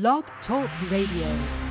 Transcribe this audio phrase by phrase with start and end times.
[0.00, 1.63] Blog Talk Radio.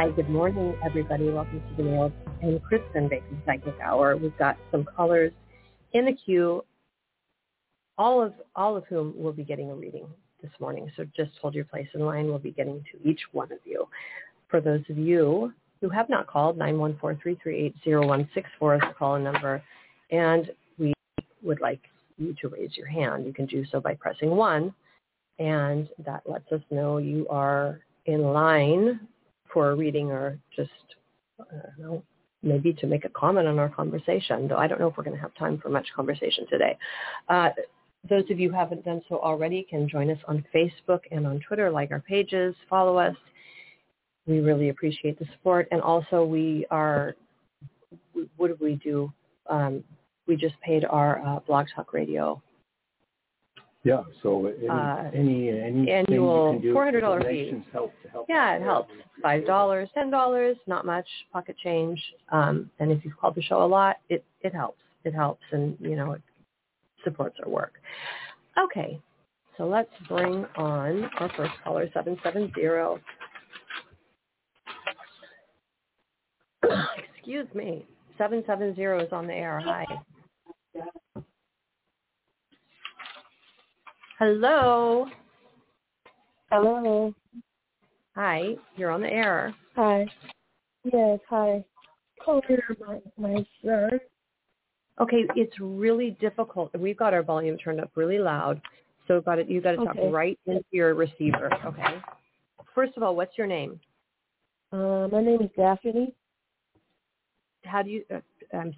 [0.00, 1.28] Hi, good morning, everybody.
[1.28, 4.16] Welcome to the Neil's and Kristin Baker Psychic Hour.
[4.16, 5.30] We've got some callers
[5.92, 6.64] in the queue,
[7.98, 10.06] all of all of whom will be getting a reading
[10.40, 10.90] this morning.
[10.96, 12.28] So just hold your place in line.
[12.28, 13.86] We'll be getting to each one of you.
[14.48, 19.62] For those of you who have not called, 914-338-0164 is the call-in number,
[20.10, 20.94] and we
[21.42, 21.82] would like
[22.16, 23.26] you to raise your hand.
[23.26, 24.72] You can do so by pressing one,
[25.38, 28.98] and that lets us know you are in line
[29.52, 30.70] for a reading or just,
[31.40, 31.44] I
[31.78, 32.02] don't know,
[32.42, 35.16] maybe to make a comment on our conversation, though I don't know if we're going
[35.16, 36.76] to have time for much conversation today.
[37.28, 37.50] Uh,
[38.08, 41.40] those of you who haven't done so already can join us on Facebook and on
[41.46, 43.14] Twitter, like our pages, follow us.
[44.26, 45.68] We really appreciate the support.
[45.70, 47.14] And also we are,
[48.36, 49.12] what did we do?
[49.48, 49.84] Um,
[50.26, 52.42] we just paid our uh, Blog Talk Radio
[53.82, 57.64] Yeah, so any, Uh, any, any annual you can do, $400 fee.
[57.72, 58.26] help to help.
[58.28, 58.92] Yeah, it helps.
[59.22, 61.98] Five dollars, ten dollars, not much pocket change.
[62.30, 64.80] Um, and if you've called the show a lot, it it helps.
[65.04, 66.22] It helps, and you know it
[67.04, 67.74] supports our work.
[68.58, 69.00] Okay,
[69.56, 72.98] so let's bring on our first caller, seven seven zero.
[77.14, 77.86] Excuse me,
[78.18, 79.60] seven seven zero is on the air.
[79.64, 79.86] Hi.
[84.20, 85.06] Hello.
[86.50, 87.14] Hello.
[88.14, 88.54] Hi.
[88.76, 89.54] You're on the air.
[89.76, 90.06] Hi.
[90.84, 91.64] Yes, hi.
[92.22, 93.98] Call here my my son.
[95.00, 96.70] Okay, it's really difficult.
[96.78, 98.60] We've got our volume turned up really loud,
[99.08, 99.48] so got it.
[99.48, 100.10] You got to talk Okay.
[100.10, 101.50] right into your receiver.
[101.64, 102.02] Okay.
[102.74, 103.80] First of all, what's your name?
[104.70, 106.14] Uh, my name is Daphne.
[107.64, 108.04] How do you?
[108.14, 108.20] Uh,
[108.52, 108.74] I'm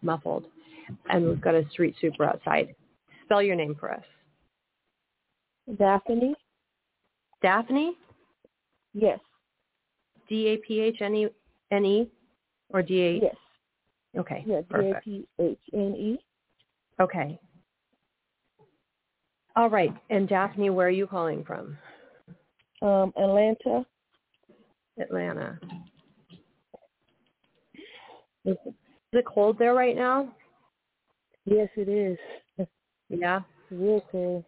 [0.00, 0.46] muffled,
[1.10, 2.74] and we've got a street super outside.
[3.26, 4.04] Spell your name for us.
[5.78, 6.34] Daphne.
[7.42, 7.96] Daphne.
[8.94, 9.18] Yes.
[10.28, 11.28] D A P H N E
[11.70, 12.10] N E,
[12.70, 13.12] or D A.
[13.22, 13.36] Yes.
[14.18, 14.44] Okay.
[14.46, 14.64] Yes.
[14.70, 15.00] D A.
[15.04, 16.18] P H N E.
[17.00, 17.38] Okay.
[19.56, 19.94] All right.
[20.10, 21.78] And Daphne, where are you calling from?
[22.82, 23.84] Um, Atlanta.
[25.00, 25.58] Atlanta.
[28.44, 28.56] Is
[29.12, 30.32] it cold there right now?
[31.44, 32.18] Yes, it is.
[33.08, 33.42] Yeah.
[33.70, 34.44] Real cool.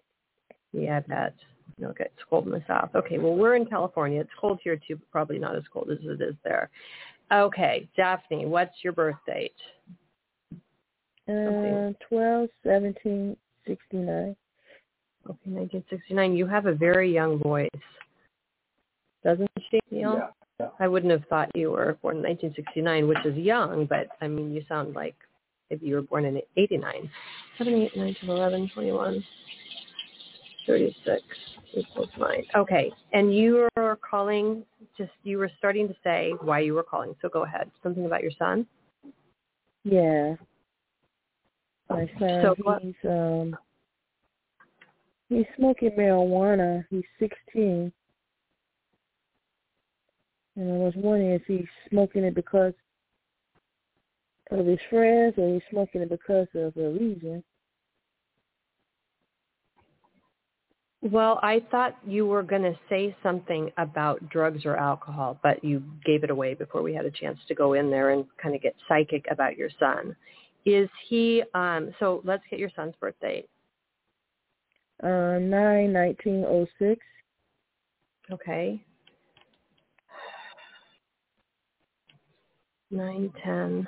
[0.72, 1.34] Yeah, I bet.
[1.82, 2.90] Okay, it's cold in the south.
[2.94, 4.20] Okay, well, we're in California.
[4.20, 6.70] It's cold here too, but probably not as cold as it is there.
[7.32, 9.54] Okay, Daphne, what's your birth date?
[11.28, 13.36] Uh, twelve seventeen
[13.66, 14.34] sixty nine.
[15.26, 16.34] Okay, 1969.
[16.34, 17.68] You have a very young voice,
[19.22, 20.14] doesn't she, Neil?
[20.14, 20.68] Yeah, yeah.
[20.80, 24.54] I wouldn't have thought you were born in 1969, which is young, but I mean,
[24.54, 25.16] you sound like
[25.68, 27.10] if you were born in 89.
[27.58, 29.24] 7, 8, 9, 10, 11, 21,
[30.68, 31.22] 36
[31.74, 32.44] equals 9.
[32.54, 34.62] Okay, and you were calling,
[34.96, 37.70] just you were starting to say why you were calling, so go ahead.
[37.82, 38.66] Something about your son?
[39.82, 40.36] Yeah.
[41.88, 43.56] My son, So what- he's um,
[45.30, 46.84] he's smoking marijuana.
[46.90, 47.90] He's sixteen,
[50.56, 52.74] and I was wondering if he's smoking it because
[54.50, 57.42] of his friends, or he's smoking it because of a reason.
[61.10, 65.82] Well, I thought you were going to say something about drugs or alcohol, but you
[66.04, 68.60] gave it away before we had a chance to go in there and kind of
[68.60, 70.14] get psychic about your son.
[70.66, 73.46] Is he, um, so let's get your son's birthday.
[75.02, 77.00] Uh, nine nineteen oh six.
[78.30, 78.82] Okay.
[82.90, 83.86] Nine, ten,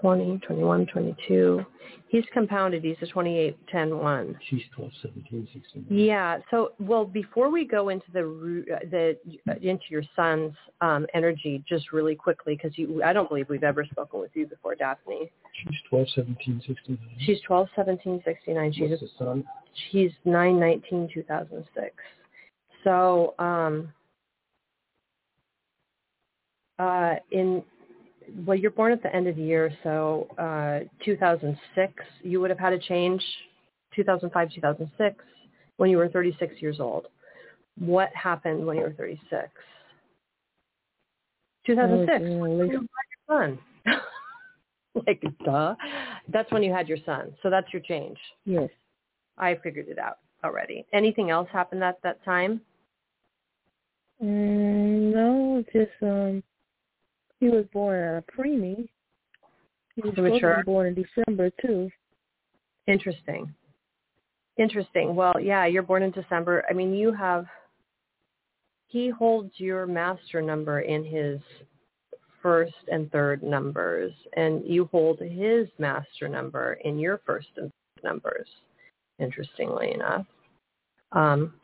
[0.00, 1.64] 20, 21, 22.
[2.08, 2.84] He's compounded.
[2.84, 4.38] He's a 28, 10, 1.
[4.48, 5.86] She's 12, 17, 16.
[5.88, 6.38] Yeah.
[6.50, 9.16] So, well, before we go into the uh, the
[9.48, 13.64] uh, into your son's um, energy, just really quickly, because you, I don't believe we've
[13.64, 15.30] ever spoken with you before, Daphne.
[15.62, 16.98] She's 12, 17, 16.
[17.20, 18.72] She's 12, 17, 69.
[18.72, 19.44] She's What's the son?
[19.90, 21.94] she's 9, 19, 2006.
[22.84, 23.92] So, um,
[26.78, 27.62] uh, in
[28.46, 31.92] well, you're born at the end of the year, so uh, 2006,
[32.22, 33.22] you would have had a change,
[33.94, 35.24] 2005, 2006,
[35.76, 37.06] when you were 36 years old.
[37.78, 39.48] What happened when you were 36?
[41.66, 42.12] 2006.
[42.20, 43.58] Oh, you had your son.
[45.06, 45.74] like, duh.
[46.28, 47.34] That's when you had your son.
[47.42, 48.18] So that's your change.
[48.44, 48.70] Yes.
[49.38, 50.86] I figured it out already.
[50.92, 52.60] Anything else happened at that time?
[54.22, 56.42] Mm, no, just um,
[57.40, 58.88] he was born at a preemie.
[59.94, 61.90] He was be born in December too.
[62.86, 63.52] Interesting.
[64.56, 65.14] Interesting.
[65.14, 66.64] Well, yeah, you're born in December.
[66.68, 67.46] I mean, you have,
[68.86, 71.40] he holds your master number in his
[72.42, 78.04] first and third numbers, and you hold his master number in your first and third
[78.04, 78.48] numbers,
[79.18, 80.26] interestingly enough.
[81.12, 81.54] Um,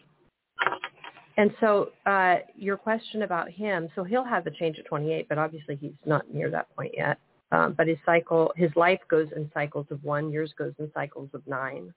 [1.37, 5.38] and so uh, your question about him, so he'll have the change at 28, but
[5.38, 7.19] obviously he's not near that point yet.
[7.53, 11.29] Um, but his cycle, his life goes in cycles of one, yours goes in cycles
[11.35, 11.93] of nine.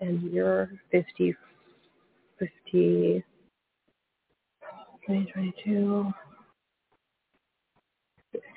[0.00, 1.34] And you're 50,
[2.38, 3.24] 50,
[5.06, 6.12] 2022,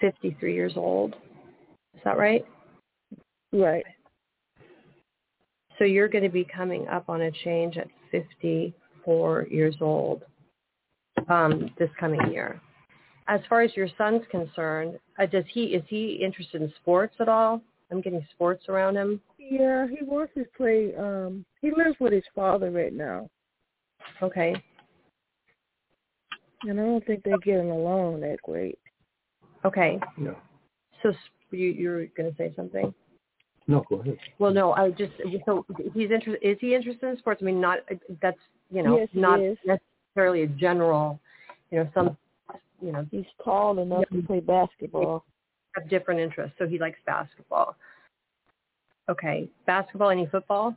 [0.01, 1.15] 53 years old.
[1.95, 2.45] Is that right?
[3.53, 3.85] Right.
[5.77, 7.87] So you're going to be coming up on a change at
[9.05, 10.23] 54 years old
[11.29, 12.61] um, this coming year.
[13.27, 17.29] As far as your son's concerned, uh, does he is he interested in sports at
[17.29, 17.61] all?
[17.91, 19.21] I'm getting sports around him.
[19.37, 20.93] Yeah, he wants to play.
[20.95, 23.27] Um, he lives with his father right now,
[24.21, 24.55] Okay.
[26.63, 28.79] and I don't think they're getting along that great.
[29.65, 29.99] Okay.
[30.17, 30.35] No.
[31.03, 31.13] So
[31.51, 32.93] you you're going to say something?
[33.67, 34.17] No, go ahead.
[34.39, 34.73] Well, no.
[34.73, 35.13] I just
[35.45, 36.39] so he's interested.
[36.41, 37.41] Is he interested in sports?
[37.43, 37.79] I mean, not
[38.21, 38.39] that's
[38.71, 41.19] you know Yes, not necessarily a general.
[41.71, 42.17] You know, some
[42.81, 45.25] you know He's tall enough to play basketball.
[45.75, 46.55] have different interests.
[46.59, 47.75] So he likes basketball.
[49.09, 50.09] Okay, basketball.
[50.11, 50.75] Any football?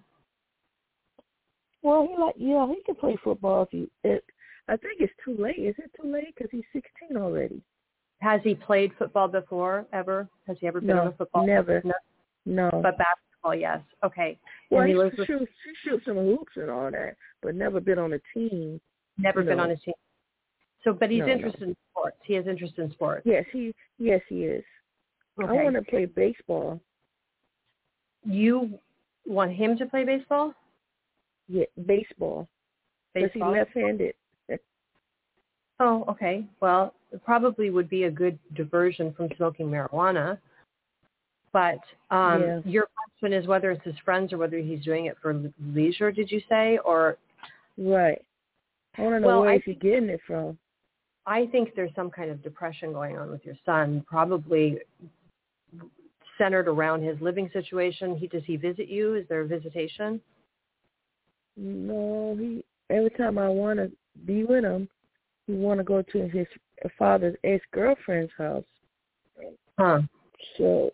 [1.82, 3.88] Well, he like yeah, he can play football if he.
[4.04, 4.24] It,
[4.68, 5.58] I think it's too late.
[5.58, 6.34] Is it too late?
[6.34, 7.60] Because he's 16 already.
[8.20, 9.84] Has he played football before?
[9.92, 10.28] Ever?
[10.46, 11.44] Has he ever been No, on a football?
[11.46, 11.82] never.
[11.84, 11.92] No,
[12.46, 12.70] No.
[12.70, 13.80] but basketball, Oh, yes.
[14.04, 14.38] Okay.
[14.70, 17.80] well, and he lives with, shoots, he shoots some hoops and all that, but never
[17.80, 18.80] been on a team.
[19.18, 19.64] never been no.
[19.64, 19.94] on a team.
[20.84, 21.32] So, but he's No, no.
[21.32, 22.16] interested in sports.
[22.24, 23.22] He has interest in sports.
[23.24, 24.64] Yes, he yes he is.
[25.42, 25.58] Okay.
[25.58, 26.80] I want to play baseball.
[28.24, 28.78] You
[29.26, 30.54] want him to play baseball?
[31.48, 32.48] Yeah, baseball.
[33.14, 33.52] Because he's Baseball.
[33.52, 34.14] left-handed.
[35.80, 36.46] Oh, okay.
[36.60, 40.38] Well, it probably would be a good diversion from smoking marijuana.
[41.52, 42.60] But um, Yeah.
[42.64, 46.10] your question is whether it's his friends or whether he's doing it for leisure.
[46.10, 46.78] Did you say?
[46.78, 47.18] Or
[47.78, 48.22] Right.
[48.98, 50.58] I want to know Well, where I is he getting it from.
[51.26, 54.80] I think there's some kind of depression going on with your son, probably
[56.36, 58.16] centered around his living situation.
[58.16, 59.14] He does he visit you?
[59.14, 60.20] Is there a visitation?
[61.56, 62.64] No, he.
[62.90, 63.90] Every time I want to
[64.26, 64.88] be with him,
[65.46, 66.46] he want to go to his
[66.98, 68.64] father's ex-girlfriend's house.
[69.78, 70.00] Huh.
[70.58, 70.90] So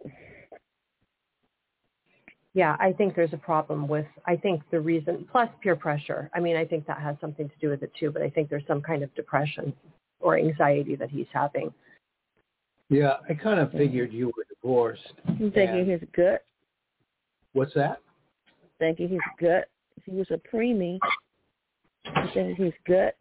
[2.59, 6.29] Yeah, I think there's a problem with, I think the reason, plus peer pressure.
[6.35, 8.51] I mean, I think that has something to do with it too, but I think
[8.51, 9.73] there's some kind of depression
[10.19, 11.73] or anxiety that he's having.
[12.89, 15.13] Yeah, I kind of figured you were divorced.
[15.29, 16.43] I'm thinking and- his gut.
[17.53, 18.01] What's that?
[18.81, 19.69] Thinking his gut.
[19.97, 20.99] If he was a preemie,
[22.07, 23.15] I'm thinking his gut.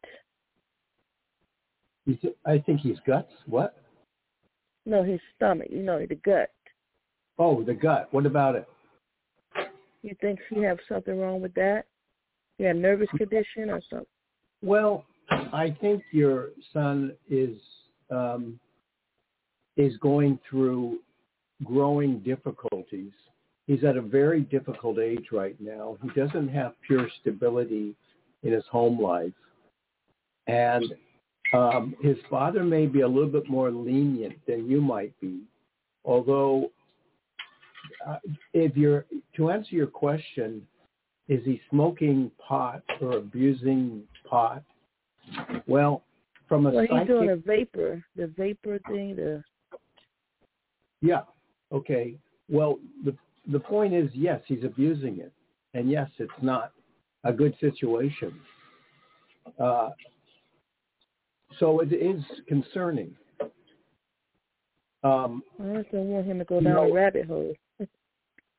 [2.08, 3.32] You th- I think he's guts.
[3.46, 3.76] What?
[4.88, 5.68] No, his stomach.
[5.70, 6.50] You know, the gut.
[7.38, 8.08] Oh, the gut.
[8.10, 8.68] What about it?
[10.08, 11.84] You think he have something wrong with that?
[12.60, 14.08] Had a nervous condition or something?
[14.62, 17.58] Well, I think your son is
[18.10, 18.58] um,
[19.76, 21.00] is going through
[21.66, 23.12] growing difficulties.
[23.66, 25.98] He's at a very difficult age right now.
[26.02, 27.94] He doesn't have pure stability
[28.44, 29.34] in his home life,
[30.48, 30.86] and
[31.54, 35.42] um, his father may be a little bit more lenient than you might be.
[36.06, 36.72] Although,
[38.08, 38.18] uh,
[38.54, 40.66] if you're to answer your question,
[41.28, 44.64] is he smoking pot or abusing pot?
[45.68, 46.04] Well,
[46.48, 49.16] from a Well, he's doing a vapor, the vapor thing.
[49.16, 49.44] The
[51.02, 51.22] yeah,
[51.72, 52.18] Okay.
[52.50, 53.16] Well, the
[53.52, 55.32] the point is, yes, he's abusing it,
[55.74, 56.72] and yes, it's not
[57.26, 58.40] a good situation.
[59.60, 59.90] Uh,
[61.60, 63.16] so it is concerning.
[65.04, 67.54] Um, I don't want him to go You down know- a rabbit hole.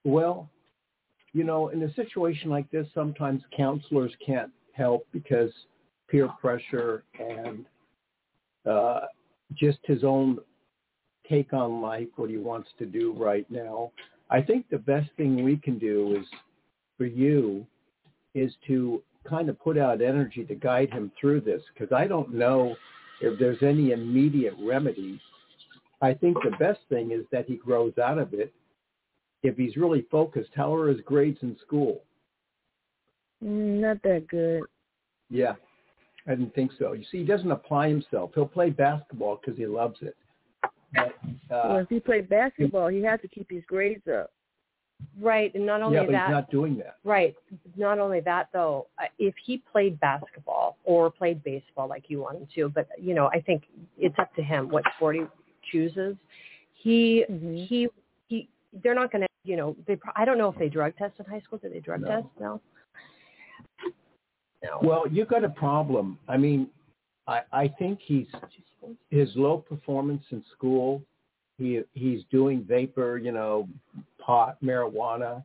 [0.04, 0.48] Well,
[1.32, 5.50] you know, in a situation like this, sometimes counselors can't help because
[6.08, 7.66] peer pressure and
[8.68, 9.00] uh,
[9.54, 10.38] just his own
[11.28, 13.92] take on life, what he wants to do right now.
[14.30, 16.26] I think the best thing we can do is
[16.96, 17.66] for you
[18.34, 22.32] is to kind of put out energy to guide him through this because I don't
[22.34, 22.76] know
[23.20, 25.20] if there's any immediate remedy.
[26.00, 28.52] I think the best thing is that he grows out of it.
[29.42, 32.02] If he's really focused, how are his grades in school?
[33.44, 34.62] Mm, not that good.
[35.30, 35.54] Yeah,
[36.26, 36.92] I didn't think so.
[36.92, 38.32] You see, he doesn't apply himself.
[38.34, 40.16] He'll play basketball because he loves it.
[40.94, 41.14] But,
[41.50, 44.32] well, uh, if he played basketball, he has to keep his grades up.
[45.20, 46.96] Right, and not only yeah, but that, he's not doing that.
[47.04, 47.36] Right.
[47.76, 52.38] Not only that, though, uh, if he played basketball or played baseball like you want
[52.38, 53.62] him to, but you know, I think
[53.96, 55.22] it's up to him what sport he
[55.70, 56.16] chooses.
[56.72, 57.66] He Mhm.
[57.66, 57.88] he
[58.26, 58.48] he.
[58.82, 59.96] They're not going to, you know, they.
[59.96, 61.58] pro- I don't know if they drug test in high school.
[61.58, 62.08] Did they drug No.
[62.08, 62.26] test?
[62.38, 62.60] No.
[64.62, 64.78] No.
[64.82, 66.18] Well, you got a problem.
[66.28, 66.68] I mean,
[67.26, 68.26] I I think he's
[69.10, 71.02] his low performance in school.
[71.56, 73.68] He he's doing vapor, you know,
[74.20, 75.42] pot, marijuana.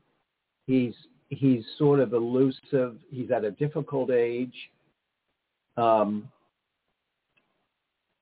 [0.68, 0.96] He's
[1.30, 2.98] he's sort of elusive.
[3.10, 4.56] He's at a difficult age.
[5.78, 6.30] Um,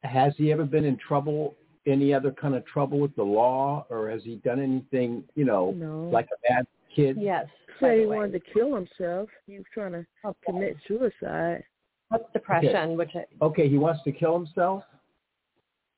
[0.04, 1.56] has he ever been in trouble?
[1.88, 5.72] Any other kind of trouble with the law, or has he done anything, you know,
[5.72, 6.10] No.
[6.12, 7.18] like a bad kid?
[7.20, 7.48] yes.
[7.80, 8.18] Say by he way.
[8.18, 9.30] wanted to kill himself.
[9.48, 10.38] He was trying to Okay.
[10.46, 11.64] commit suicide.
[12.12, 14.84] That's depression, which I, Okay, he wants to kill himself.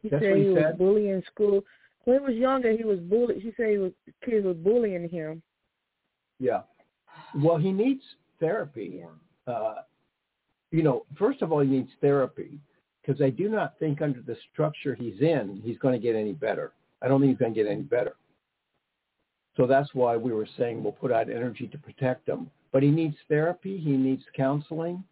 [0.02, 0.78] He That's said what he he was said?
[0.78, 1.66] bullied in school.
[2.06, 3.42] When he was younger, he was bullied.
[3.42, 3.92] He said he was
[4.24, 5.42] kids were bullying him.
[6.40, 6.62] Yeah.
[7.36, 8.04] Well, he needs
[8.40, 9.02] therapy.
[9.48, 9.54] yeah.
[9.54, 9.82] Uh,
[10.72, 12.60] you know, first of all, he needs therapy
[13.04, 16.34] because I do not think under the structure he's in, he's going to get any
[16.34, 16.72] better.
[17.02, 18.14] I don't think he's going to get any better.
[19.58, 22.50] So that's why we were saying we'll put out energy to protect him.
[22.72, 23.78] But he needs therapy.
[23.78, 25.04] He needs counseling.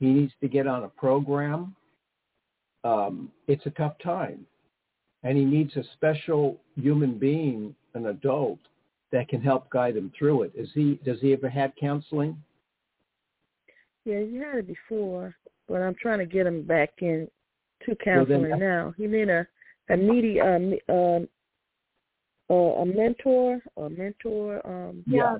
[0.00, 1.76] He needs to get on a program.
[2.82, 4.46] Um, it's a tough time.
[5.22, 8.58] And he needs a special human being, an adult,
[9.12, 10.52] that can help guide him through it.
[10.54, 11.00] Is he?
[11.04, 12.36] Does he ever had counseling?
[14.04, 15.34] Yeah, he had it before,
[15.68, 17.28] but I'm trying to get him back in
[17.84, 18.94] to Well, then counseling now.
[18.96, 19.46] He need a
[19.88, 21.28] a needy um um
[22.48, 24.64] uh, a mentor, a mentor.
[24.66, 25.38] Um, Yeah.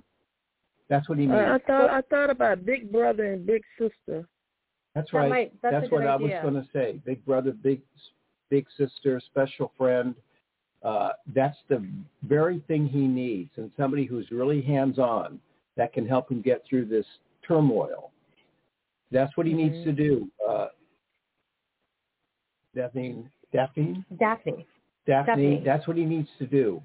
[0.88, 1.36] That's what he needs.
[1.36, 4.28] I, I thought I thought about big brother and big sister.
[4.94, 5.28] That's That right.
[5.30, 7.00] might- that's a that's good what I was going to say.
[7.04, 7.80] Big brother, big
[8.50, 10.14] big sister, special friend.
[10.82, 11.84] Uh, that's the
[12.22, 15.40] very thing he needs, and somebody who's really hands-on
[15.76, 17.06] that can help him get through this
[17.46, 18.12] turmoil.
[19.10, 19.84] That's what he needs Mhm.
[19.84, 20.30] to do.
[20.46, 20.68] Uh,
[22.74, 24.66] Daphne, Daphne, Daphne.
[25.06, 25.60] Daphne, Daphne.
[25.64, 26.82] that's what he needs to do.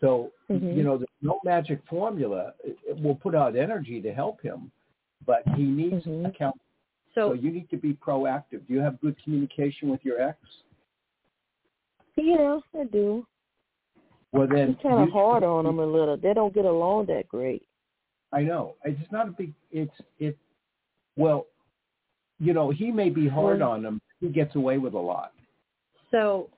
[0.00, 0.76] So, Mhm.
[0.76, 2.54] you know, there's no magic formula.
[2.64, 4.70] It, will put out energy to help him,
[5.26, 6.26] but he needs Mhm.
[6.26, 6.60] account
[7.14, 8.66] so So you need to be proactive.
[8.66, 10.38] Do you have good communication with your ex?
[12.16, 13.26] Yeah, I do.
[14.32, 16.16] Well, then it's kind of hard on them a little.
[16.16, 17.66] They don't get along that great.
[18.32, 19.52] I know it's not a big.
[19.70, 20.38] It's it.
[21.16, 21.46] Well,
[22.38, 24.00] you know, he may be hard Well- on him.
[24.20, 25.32] He gets away with a lot.
[26.10, 26.48] so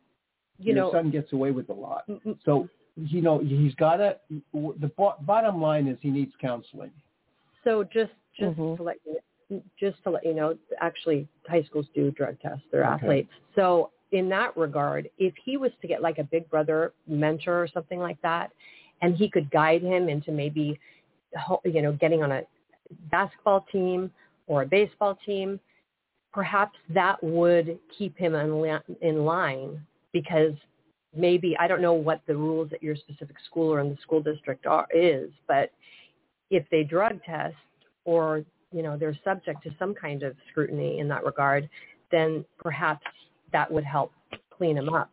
[0.58, 2.04] you your know son gets away with a lot.
[2.08, 4.18] m- m- So you know he's got to.
[4.52, 6.92] The bo- bottom line is he needs counseling.
[7.64, 8.76] So just just Mhm.
[8.76, 12.84] to let you just to let you know, actually high schools do drug tests their
[12.84, 12.92] Okay.
[12.94, 13.32] athletes.
[13.54, 17.66] So in that regard, if he was to get like a big brother mentor or
[17.68, 18.52] something like that,
[19.02, 20.78] and he could guide him into maybe
[21.64, 22.44] you know getting on a
[23.10, 24.12] basketball team
[24.46, 25.58] or a baseball team,
[26.32, 29.80] perhaps that would keep him in, in line
[30.12, 30.52] because
[31.16, 34.20] maybe I don't know what the rules at your specific school or in the school
[34.20, 35.70] district are is, but
[36.50, 37.56] if they drug test
[38.04, 41.68] or you know they're subject to some kind of scrutiny in that regard,
[42.10, 43.06] then perhaps
[43.52, 44.12] that would help
[44.56, 45.12] clean him up.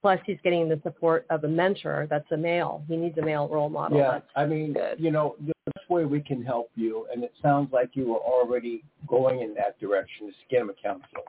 [0.00, 2.82] Plus, he's getting the support of a mentor that's a male.
[2.88, 3.98] He needs a male role model.
[3.98, 4.98] yeah, I mean, good.
[4.98, 5.36] you know,
[5.74, 9.54] best way we can help you, and it sounds like you were already going in
[9.54, 11.22] that direction, is to get him a counselor.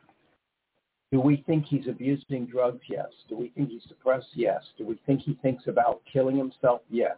[1.12, 2.82] Do we think he's abusing drugs?
[2.90, 3.10] Yes.
[3.30, 4.30] Do we think he's depressed?
[4.34, 4.64] Yes.
[4.78, 6.82] Do we think he thinks about killing himself?
[6.90, 7.18] Yes.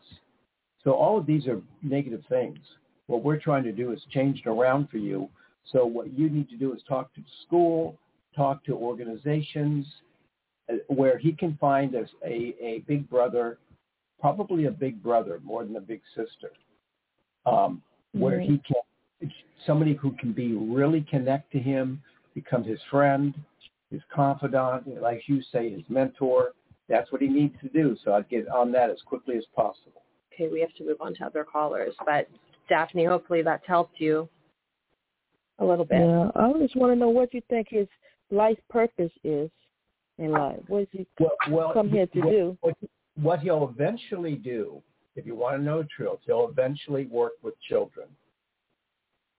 [0.83, 2.59] So all of these are negative things.
[3.07, 5.29] What we're trying to do is change it around for you.
[5.71, 7.97] So what you need to do is talk to school,
[8.35, 9.85] talk to organizations,
[10.69, 13.59] uh, where he can find a, a, a big brother,
[14.19, 16.51] probably a big brother more than a big sister,
[17.45, 17.81] um,
[18.13, 18.49] where Right.
[18.49, 19.31] he can,
[19.65, 22.01] somebody who can be really connect to him,
[22.33, 23.33] become his friend,
[23.91, 26.53] his confidant, like you say, his mentor.
[26.87, 27.95] That's what he needs to do.
[28.03, 30.03] So I'd get on that as quickly as possible.
[30.33, 31.95] Okay, we have to move on to other callers.
[32.05, 32.27] But
[32.69, 34.29] Daphne, hopefully that's helped you
[35.59, 36.01] a little bit.
[36.01, 37.87] Yeah, I just want to know what you think his
[38.31, 39.49] life purpose is
[40.17, 40.59] in life.
[40.67, 42.57] What does he Well, well come here to what, do?
[42.61, 42.75] What,
[43.15, 44.81] what he'll eventually do,
[45.15, 48.07] if you want to know the truth, he'll eventually work with children.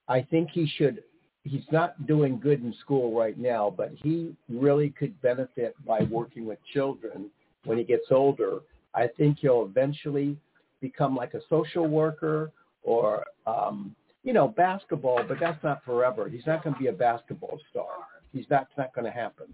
[0.09, 1.03] I think he should.
[1.45, 6.45] He's not doing good in school right now, but he really could benefit by working
[6.45, 7.31] with children
[7.65, 8.61] when he gets older.
[8.95, 10.37] I think he'll eventually
[10.81, 12.51] become like a social worker
[12.83, 16.29] or, um, you know, basketball, but that's not forever.
[16.29, 17.87] He's not going to be a basketball star.
[18.33, 19.47] He's not, it's not going to happen.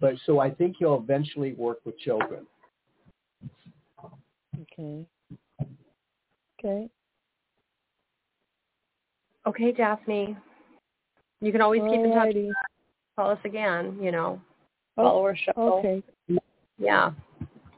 [0.00, 2.46] But so I think he'll eventually work with children.
[4.60, 5.06] Okay.
[6.64, 6.88] Okay.
[9.46, 10.36] Okay, Daphne.
[11.40, 12.28] You can always keep in touch.
[12.28, 12.50] Alrighty.
[13.16, 14.40] Call us again, you know.
[14.96, 15.52] Oh, Follow our show.
[15.56, 16.02] Okay.
[16.78, 17.10] Yeah.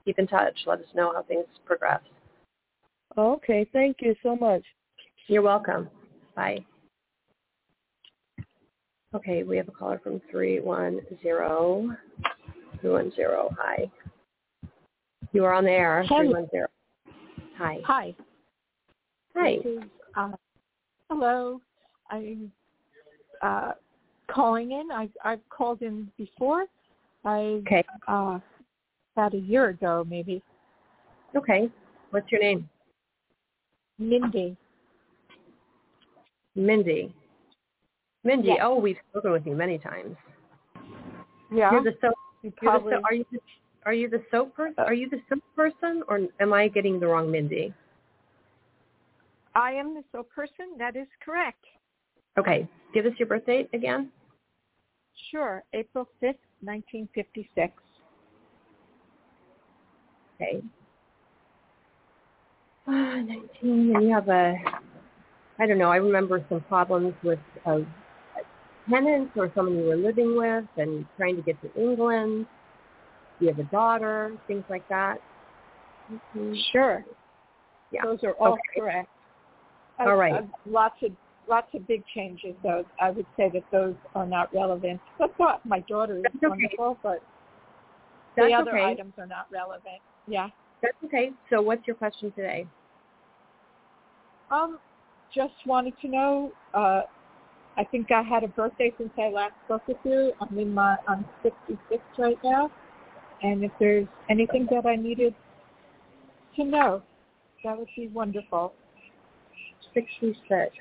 [0.04, 0.56] Keep in touch.
[0.66, 2.00] Let us know how things progress.
[3.18, 3.66] Okay.
[3.72, 4.62] Thank you so much.
[5.26, 5.90] You're welcome.
[6.36, 6.64] Bye.
[9.14, 11.96] Okay, we have a caller from 310.
[12.80, 13.56] 310.
[13.58, 13.90] Hi.
[15.32, 16.04] You are on the air.
[16.06, 16.30] Hello.
[16.30, 16.66] 310.
[17.58, 17.78] Hi.
[17.84, 18.14] Hi.
[19.36, 19.58] Hi.
[19.64, 19.82] Is,
[20.16, 20.32] uh,
[21.10, 21.60] hello.
[22.10, 22.50] I'm
[23.42, 23.72] uh,
[24.28, 24.90] calling in.
[24.90, 26.64] I've, I've called in before.
[27.24, 27.84] I Okay.
[28.08, 28.38] uh,
[29.14, 30.42] about a year ago, maybe.
[31.36, 31.70] Okay.
[32.10, 32.68] What's your name?
[33.98, 34.56] Mindy.
[36.54, 37.14] Mindy.
[38.24, 38.48] Mindy.
[38.48, 38.60] Yes.
[38.62, 40.16] Oh, we've spoken with you many times.
[41.52, 41.72] Yeah.
[41.72, 42.14] You're the soap.
[42.42, 42.92] you You're the probably.
[42.94, 43.38] soap are you the,
[43.84, 44.78] are you the soap person?
[44.78, 47.74] Are you the soap person, or am I getting the wrong Mindy?
[49.56, 50.76] I am the soap person.
[50.78, 51.64] That is correct.
[52.38, 52.68] Okay.
[52.92, 54.10] Give us your birth date again.
[55.30, 55.64] Sure.
[55.72, 57.72] April fifth, nineteen fifty-six.
[60.38, 60.62] Okay.
[62.86, 64.54] Ah, 19, and you have a,
[65.58, 67.84] I don't know, I remember some problems with a, a
[68.88, 72.46] tenant or someone you were living with and trying to get to England.
[73.40, 75.16] You have a daughter, things like that.
[76.36, 76.54] Mhm.
[76.70, 77.04] Sure.
[77.90, 78.02] Yeah.
[78.04, 78.80] Those are all Okay.
[78.80, 79.08] correct.
[79.98, 80.34] All right.
[80.34, 81.12] Uh, lots of
[81.48, 82.84] lots of big changes, though.
[83.00, 85.00] I would say that those are not relevant.
[85.18, 86.48] But my daughter is That's okay.
[86.48, 87.22] wonderful, but
[88.36, 88.84] That's the other okay.
[88.84, 90.00] items are not relevant.
[90.26, 90.48] Yeah.
[90.82, 91.30] That's okay.
[91.50, 92.66] So what's your question today?
[94.50, 94.78] Um,
[95.34, 96.52] just wanted to know.
[96.74, 97.02] Uh,
[97.76, 100.32] I think I had a birthday since I last spoke with you.
[100.40, 102.70] I'm in my I'm 66 right now,
[103.42, 105.34] and if there's anything that I needed
[106.56, 107.02] to know,
[107.64, 108.72] that would be wonderful.
[109.96, 110.76] 66.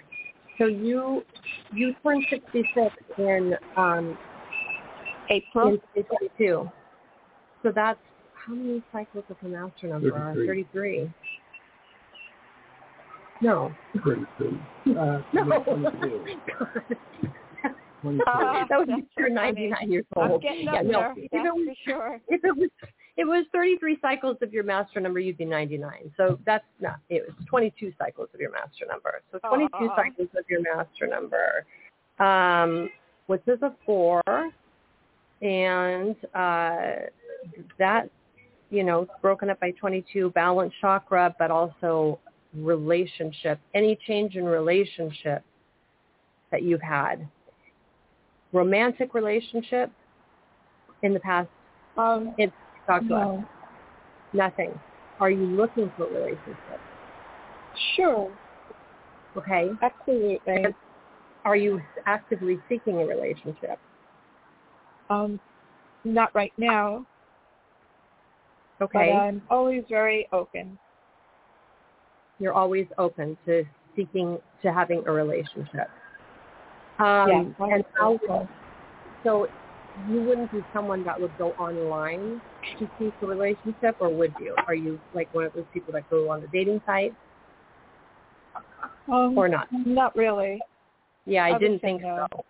[0.57, 1.23] So you
[1.73, 4.17] you turned 66 in um,
[5.29, 5.69] April.
[5.95, 6.69] in 2022.
[7.63, 7.99] So that's
[8.33, 10.35] how many cycles of the master number are?
[10.35, 10.65] 33.
[10.73, 11.13] 33.
[13.41, 13.73] No.
[14.85, 15.63] Uh, No.
[15.63, 16.19] 22.
[18.01, 18.23] 22.
[18.27, 19.91] Uh, that was that's you're 99 funny.
[19.91, 20.41] years I'm old.
[20.43, 20.91] getting yeah, up no.
[20.91, 21.13] there.
[21.17, 22.21] If it, was, for sure.
[22.27, 22.69] if it was
[23.17, 26.11] it was 33 cycles of your master number, you'd be 99.
[26.17, 26.97] So that's not.
[27.09, 29.21] It was 22 cycles of your master number.
[29.31, 29.95] So 22 Aw.
[29.95, 31.65] cycles of your master number,
[32.19, 32.89] um,
[33.27, 34.21] which is a four,
[35.41, 37.07] and uh,
[37.79, 38.09] that
[38.69, 42.19] you know broken up by 22 balance chakra, but also
[42.53, 43.59] relationship.
[43.73, 45.41] Any change in relationship
[46.51, 47.25] that you've had,
[48.51, 49.89] romantic relationship
[51.01, 51.47] in the past.
[51.97, 52.51] Um, It's
[52.85, 53.45] talk to us.
[54.33, 54.79] Nothing.
[55.19, 56.79] Are you looking for a relationship?
[57.95, 58.31] Sure.
[59.37, 59.71] Okay.
[59.81, 60.65] Absolutely.
[61.45, 63.79] Are you actively seeking a relationship?
[65.09, 65.39] Um,
[66.03, 67.05] not right now,
[68.81, 69.11] Okay.
[69.11, 70.77] but I'm always very open.
[72.39, 73.63] You're always open to
[73.95, 75.89] seeking to having a relationship.
[76.99, 77.69] Um, yes.
[77.71, 78.19] and how,
[79.23, 79.47] so
[80.07, 82.41] you wouldn't be someone that would go online
[82.79, 84.55] to seek a relationship, or would you?
[84.67, 87.13] Are you like one of those people that go on the dating site,
[89.11, 89.67] Um, or not?
[89.71, 90.61] Not really.
[91.25, 92.27] Yeah, I, I didn't think no.
[92.31, 92.43] so.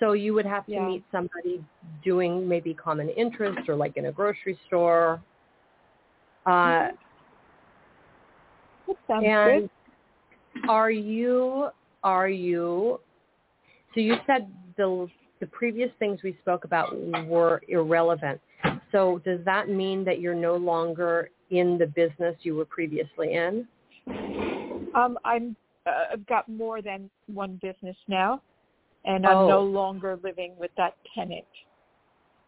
[0.00, 0.86] So you would have to Yeah.
[0.86, 1.64] meet somebody
[2.02, 5.20] doing maybe common interests, or like in a grocery store.
[6.46, 6.88] Uh,
[8.86, 9.70] That sounds and good.
[10.68, 11.68] are you
[12.02, 13.00] are you?
[13.94, 15.06] So you said the
[15.40, 18.40] the previous things we spoke about were irrelevant.
[18.92, 23.66] So does that mean that you're no longer in the business you were previously in?
[24.94, 28.40] Um, I'm uh, I've got more than one business now,
[29.04, 29.48] and I'm Oh.
[29.48, 31.44] no longer living with that tenant.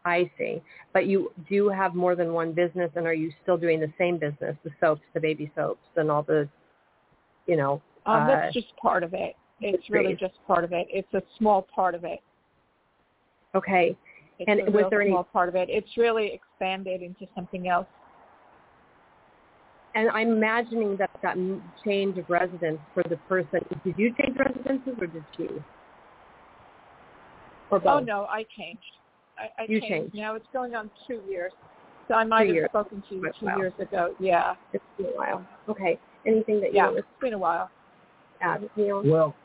[0.05, 0.63] I see.
[0.93, 4.17] But you do have more than one business, and are you still doing the same
[4.17, 6.49] business, the soaps, the baby soaps, and all the,
[7.45, 7.81] you know?
[8.05, 9.35] Um, uh, that's just part of it.
[9.59, 10.87] It's really just part of it.
[10.89, 12.21] It's a small part of it.
[13.57, 13.95] Okay.
[14.39, 15.69] It's And a was real there any- small part of it.
[15.69, 17.87] It's really expanded into something else.
[19.95, 21.35] And I'm imagining that that
[21.83, 23.61] change of residence for the person.
[23.83, 25.47] Did you change residences, or did she?
[27.71, 27.85] Or both?
[27.87, 28.81] Oh no, I changed.
[29.39, 29.87] I, I You changed.
[29.87, 30.15] changed.
[30.15, 31.51] Now it's going on two years.
[32.07, 32.69] So I might have years.
[32.69, 33.57] spoken to you Quite two well.
[33.57, 34.15] years ago.
[34.19, 34.55] Yeah.
[34.71, 35.45] It's been a while.
[35.67, 35.99] Okay.
[36.25, 36.85] Anything that you Yeah.
[36.87, 37.69] want It's been a while.
[38.39, 39.01] add, Neil?
[39.03, 39.35] Well,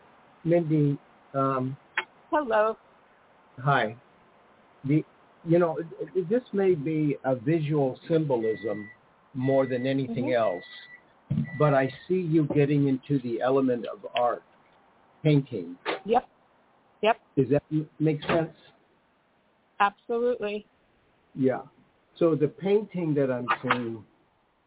[0.44, 0.98] Mindy,
[1.35, 1.77] um,
[2.31, 2.77] Hello.
[3.59, 3.96] hi.
[4.84, 5.04] The
[5.44, 5.78] you know
[6.28, 8.88] this may be a visual symbolism
[9.34, 10.34] more than anything Mhm.
[10.34, 10.64] else,
[11.58, 14.42] but I see you getting into the element of art,
[15.22, 15.76] painting.
[16.04, 16.28] Yep.
[17.02, 17.20] Yep.
[17.36, 17.62] Does that
[17.98, 18.54] make sense?
[19.80, 20.66] Absolutely.
[21.34, 21.62] Yeah.
[22.16, 24.04] So the painting that I'm seeing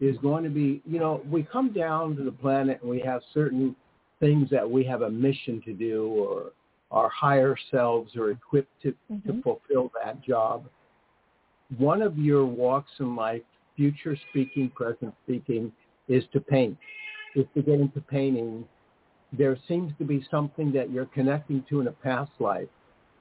[0.02, 3.22] is going to be, you know, we come down to the planet and we have
[3.34, 3.76] certain
[4.20, 6.52] things that we have a mission to do or
[6.92, 9.44] our higher selves are equipped to, to Mhm.
[9.44, 10.70] fulfill that job.
[11.78, 13.44] One of your walks in life,
[13.76, 15.72] future speaking, present speaking,
[16.08, 16.78] is to paint,
[17.36, 18.68] is to get into painting.
[19.34, 22.70] There seems to be something that you're connecting to in a past life.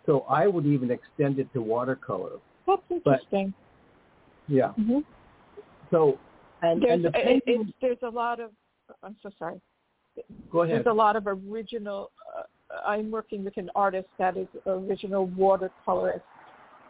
[0.07, 2.39] So I would even extend it to watercolor.
[2.67, 3.55] That's interesting.
[4.47, 4.73] Yeah.
[4.73, 5.01] hmm
[5.91, 6.19] So,
[6.63, 8.51] and, There's, and the it, painting, it's, there's a lot of.
[9.03, 9.61] I'm so sorry.
[10.53, 10.77] go ahead.
[10.77, 12.11] There's a lot of original.
[12.37, 12.43] Uh,
[12.87, 16.23] I'm working with an artist that is original watercolorist.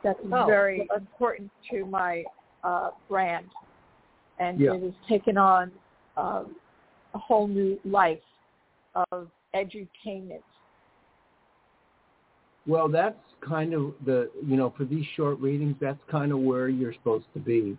[0.02, 0.46] That's Oh.
[0.46, 2.24] very important to my
[2.62, 3.50] uh, brand,
[4.38, 4.72] and Yeah.
[4.72, 5.72] it has taken on
[6.16, 6.56] um,
[7.14, 8.22] a whole new life
[9.10, 10.42] of edutainment.
[12.66, 16.68] Well, that's kind of the, you know, for these short readings, that's kind of where
[16.68, 17.76] you're supposed to be.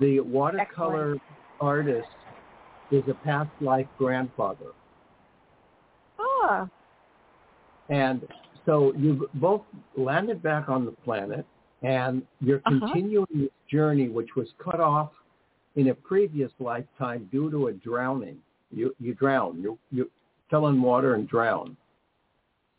[0.00, 1.18] The watercolor
[1.60, 2.08] artist
[2.90, 4.72] is a past life grandfather.
[6.18, 6.68] Ah,
[7.88, 8.26] And
[8.66, 9.62] so you both
[9.96, 11.46] landed back on the planet
[11.82, 12.78] and you're Uh-huh.
[12.80, 15.12] continuing this journey, which was cut off
[15.76, 18.38] in a previous lifetime due to a drowning.
[18.70, 19.62] You, you drown.
[19.62, 20.10] You, you
[20.50, 21.76] fell in water and drown.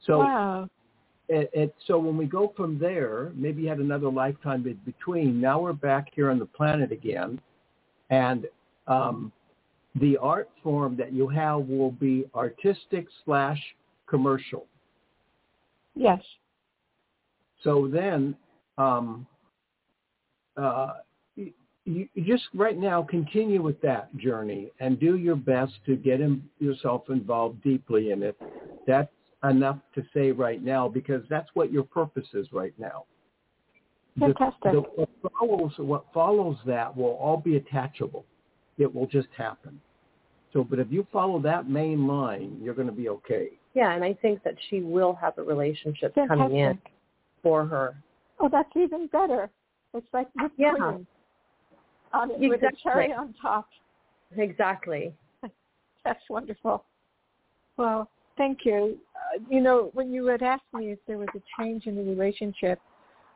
[0.05, 0.69] So wow.
[1.27, 5.41] it, it, so when we go from there, maybe you had another lifetime in between.
[5.41, 7.39] Now we're back here on the planet again,
[8.09, 8.47] and
[8.87, 9.31] um,
[9.95, 13.59] the art form that you have will be artistic slash
[14.07, 14.65] commercial.
[15.99, 16.21] Yes.
[17.61, 18.33] So then,
[18.77, 19.27] um,
[20.55, 20.93] uh,
[21.35, 21.51] you,
[21.83, 26.41] you just right now continue with that journey and do your best to get in,
[26.59, 28.39] yourself involved deeply in it.
[28.87, 29.11] That's
[29.43, 33.03] enough to say right now because that's what your purpose is right now.
[34.15, 34.71] The- Fantastic.
[34.71, 38.23] the- what follows what follows that will all be attachable.
[38.77, 39.81] It will just happen.
[40.53, 43.58] So, but if you follow that main line, you're going to be okay.
[43.73, 46.79] Yeah, and I think that she will have a relationship coming in
[47.43, 47.95] for her.
[48.39, 49.49] Oh, that's even better.
[49.93, 50.73] It's like whipped Yeah.
[50.73, 51.07] cream
[52.13, 52.79] on it with a Exactly.
[52.81, 53.67] cherry on top.
[54.35, 55.13] Exactly.
[56.03, 56.83] That's wonderful.
[57.77, 58.99] Well, thank you.
[59.15, 62.03] Uh, you know, when you had asked me if there was a change in the
[62.03, 62.79] relationship,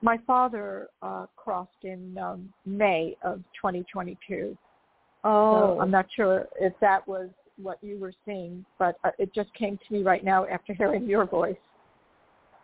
[0.02, 4.58] my father uh, crossed in um, May of 2022.
[5.24, 7.30] Oh, So I'm not sure if that was
[7.62, 11.08] what you were seeing, but uh, it just came to me right now after hearing
[11.08, 11.56] your voice.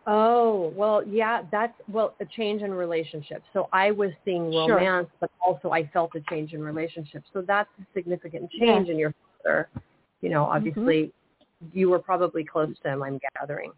[0.06, 3.42] Oh, well, yeah, that's, well, a change in relationship.
[3.52, 4.76] So I was seeing Sure.
[4.76, 7.22] romance, but also I felt a change in relationship.
[7.32, 9.68] So that's a significant change in your father.
[10.22, 11.12] You know, obviously
[11.72, 13.72] you were probably close to him, I'm gathering.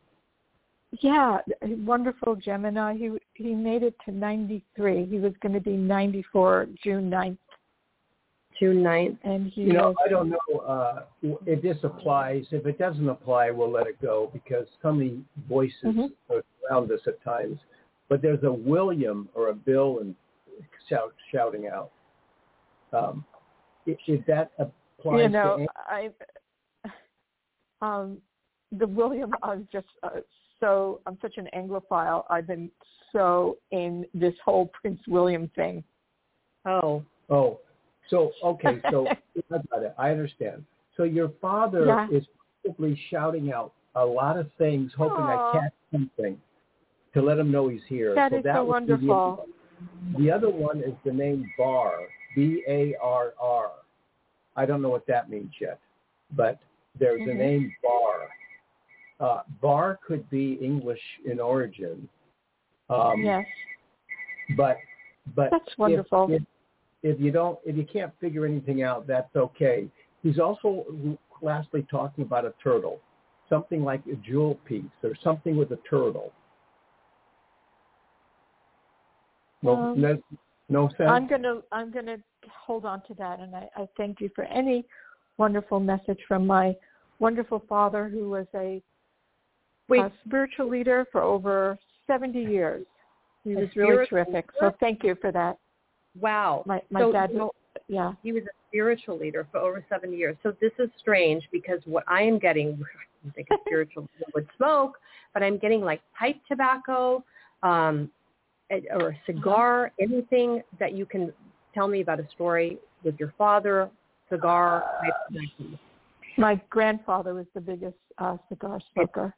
[1.00, 2.96] Yeah, wonderful Gemini.
[2.96, 5.06] He he made it to 93.
[5.06, 7.38] He was going to be 94 June 9th,
[8.58, 9.18] June 9th.
[9.24, 11.04] and he You know, was I don't know uh,
[11.46, 12.44] if this applies.
[12.50, 16.12] If it doesn't apply, we'll let it go because so many voices Mhm.
[16.30, 17.58] are around us at times.
[18.08, 20.14] But there's a William or a Bill and
[20.88, 21.90] shout, shouting out.
[22.92, 23.24] Um,
[23.86, 26.10] if, if that applies you know to I
[27.80, 28.20] um
[28.70, 30.20] the William I'm just uh,
[30.60, 32.24] so I'm such an Anglophile.
[32.30, 32.70] I've been
[33.12, 35.82] so in this whole Prince William thing.
[36.64, 37.60] Oh, Oh,
[38.10, 39.06] so okay, so
[39.52, 39.94] I got it.
[39.98, 40.64] I understand.
[40.96, 42.08] So your father Yeah.
[42.10, 42.24] is
[42.64, 45.50] probably shouting out a lot of things, hoping Aw.
[45.50, 46.40] I catch something
[47.14, 48.14] to let him know he's here.
[48.14, 49.46] That so is that so be the- wonderful.
[50.18, 51.92] the other one is the name Bar,
[52.34, 53.70] B-A-R-R.
[54.56, 55.78] I don't know what that means yet,
[56.36, 56.58] but
[56.98, 57.30] there's Mhm.
[57.30, 58.28] a name Bar.
[59.20, 62.08] Uh, bar could be English in origin.
[62.90, 63.46] Um, yes,
[64.56, 64.78] But
[65.36, 66.24] but that's wonderful.
[66.30, 66.48] If, if
[67.02, 69.88] you don't, if you can't figure anything out, that's okay.
[70.22, 70.86] He's also
[71.40, 73.00] lastly talking about a turtle,
[73.48, 76.32] something like a jewel piece or something with a turtle.
[79.62, 80.22] No, Um, no,
[80.68, 81.00] no sense.
[81.08, 84.84] I'm gonna I'm gonna hold on to that, and I, I thank you for any
[85.38, 86.74] wonderful message from my
[87.18, 88.82] wonderful father, who was a,
[89.92, 92.84] a spiritual leader for over 70 years.
[93.44, 94.34] He was really terrific.
[94.34, 94.52] leader?
[94.58, 95.58] So thank you for that.
[96.20, 96.62] Wow.
[96.66, 97.52] My my So, dad you know,
[97.88, 98.12] yeah.
[98.22, 100.36] he was a spiritual leader for over 70 years.
[100.42, 102.82] So this is strange because what I am getting,
[103.26, 104.98] I think a spiritual would smoke,
[105.34, 107.24] but I'm getting like pipe tobacco
[107.62, 108.10] um,
[108.70, 111.32] eh, or a cigar, anything that you can
[111.74, 113.90] tell me about a story with your father,
[114.28, 115.78] cigar, pipe.
[116.38, 119.34] My grandfather was the biggest uh, cigar smoker.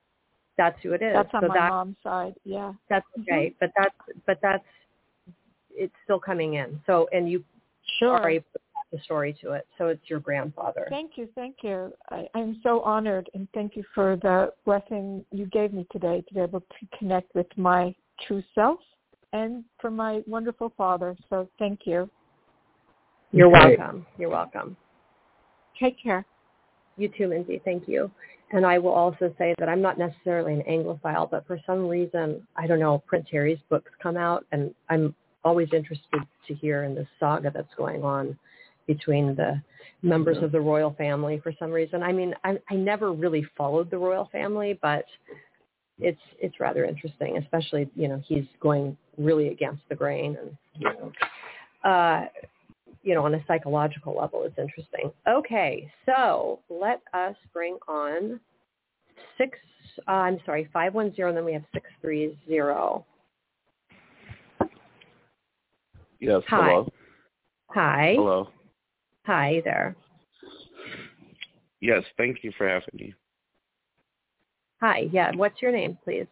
[0.56, 1.12] That's who it is.
[1.14, 2.34] That's on so my that, mom's side.
[2.44, 2.72] Yeah.
[2.88, 3.94] That's okay, but that's
[4.26, 4.64] but that's
[5.74, 6.80] it's still coming in.
[6.86, 7.44] So and you
[7.98, 8.16] Sure.
[8.16, 9.66] are able to add the story to it.
[9.78, 10.86] So it's your grandfather.
[10.88, 11.92] Thank you, thank you.
[12.10, 16.34] I, I'm so honored, and thank you for the blessing you gave me today to
[16.34, 17.94] be able to connect with my
[18.26, 18.80] true self
[19.32, 21.16] and for my wonderful father.
[21.28, 22.08] So thank you.
[23.32, 23.76] You're Okay.
[23.76, 24.06] welcome.
[24.16, 24.76] You're welcome.
[25.78, 26.24] Take care.
[26.96, 27.60] You too, Lindsay.
[27.64, 28.10] Thank you.
[28.52, 32.46] And I will also say that I'm not necessarily an Anglophile, but for some reason,
[32.56, 36.94] I don't know, Prince Harry's books come out, and I'm always interested to hear in
[36.94, 38.36] this saga that's going on
[38.86, 39.60] between the
[40.02, 42.02] members of the royal family for some reason.
[42.02, 45.04] I mean, I, I never really followed the royal family, but
[45.98, 50.88] it's it's rather interesting, especially you know he's going really against the grain, and you
[50.88, 51.12] know,
[51.88, 52.26] uh,
[53.02, 55.12] you know, on a psychological level, it's interesting.
[55.28, 58.40] Okay, so let us bring on
[59.38, 59.58] six.
[60.08, 63.06] Uh, I'm sorry, five one zero, and then we have six three zero.
[66.24, 66.42] Yes.
[66.48, 66.70] Hi.
[66.70, 66.92] Hello.
[67.70, 68.48] Hi, Hello.
[69.26, 69.94] hi there.
[71.80, 72.02] Yes.
[72.16, 73.14] Thank you for having me,
[74.80, 75.32] Hi, yeah.
[75.34, 76.26] What's your name, please?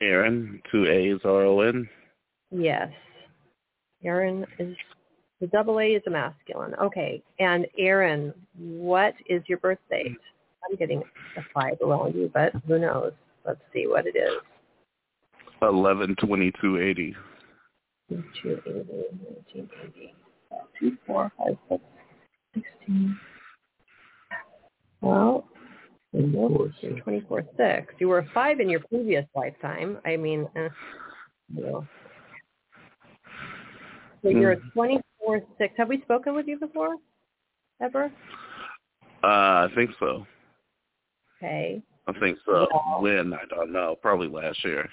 [0.00, 0.62] Aaron.
[0.70, 1.88] Two A's R O N.
[2.52, 2.90] Yes,
[4.04, 4.76] Aaron is
[5.40, 6.74] the double A is a masculine.
[6.76, 10.16] Okay, and Aaron, what is your birth date?
[10.68, 11.02] I'm getting
[11.36, 13.12] a five around you, but who knows?
[13.44, 14.34] Let's see what it is.
[15.62, 17.16] Eleven twenty two eighty.
[18.42, 18.92] 280,
[19.50, 20.14] 1980,
[20.80, 21.84] 2, 4, 5, 6,
[22.54, 23.20] 16.
[25.00, 25.46] Well,
[26.12, 27.94] you're 24, 6.
[27.98, 29.98] You were a 5 in your previous lifetime.
[30.04, 30.68] I mean, eh,
[31.54, 31.86] you know.
[34.22, 35.74] So you're a 24, 6.
[35.76, 36.96] Have we spoken with you before?
[37.80, 38.12] Ever?
[39.22, 40.26] Uh, I think so.
[41.38, 41.82] Okay.
[42.06, 42.66] I think so.
[42.72, 42.98] Wow.
[43.00, 43.96] When I don't know.
[44.02, 44.88] Probably last year.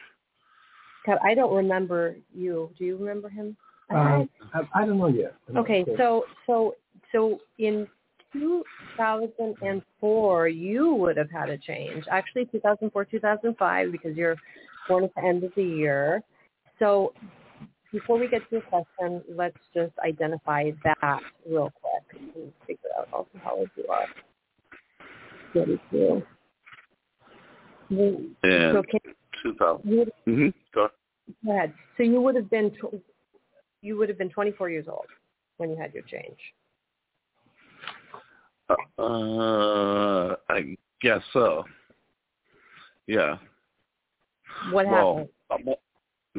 [1.08, 2.70] God, I don't remember you.
[2.78, 3.56] Do you remember him?
[3.90, 5.34] Uh, I, I don't know yet.
[5.48, 6.76] I'm Okay, so so
[7.14, 7.88] so in
[8.34, 12.04] 2004, you would have had a change.
[12.12, 14.36] Actually, 2004, 2005, because you're
[14.90, 16.22] born at the end of the year.
[16.78, 17.14] So
[17.94, 22.04] before we get to your question, let's just identify that real quick
[22.36, 24.06] and figure out also how old you are.
[25.54, 26.22] 32.
[27.90, 29.00] You- So can
[29.42, 29.90] two thousand.
[29.90, 30.50] you Mm-hmm.
[31.46, 31.52] Go.
[31.52, 31.74] ahead.
[31.98, 33.02] So you would have been tw-
[33.82, 35.06] you would have been 24 years old
[35.58, 36.38] when you had your change.
[38.70, 41.64] Uh, I guess so.
[43.06, 43.38] Yeah.
[44.72, 45.30] What happened?
[45.66, 45.80] Well,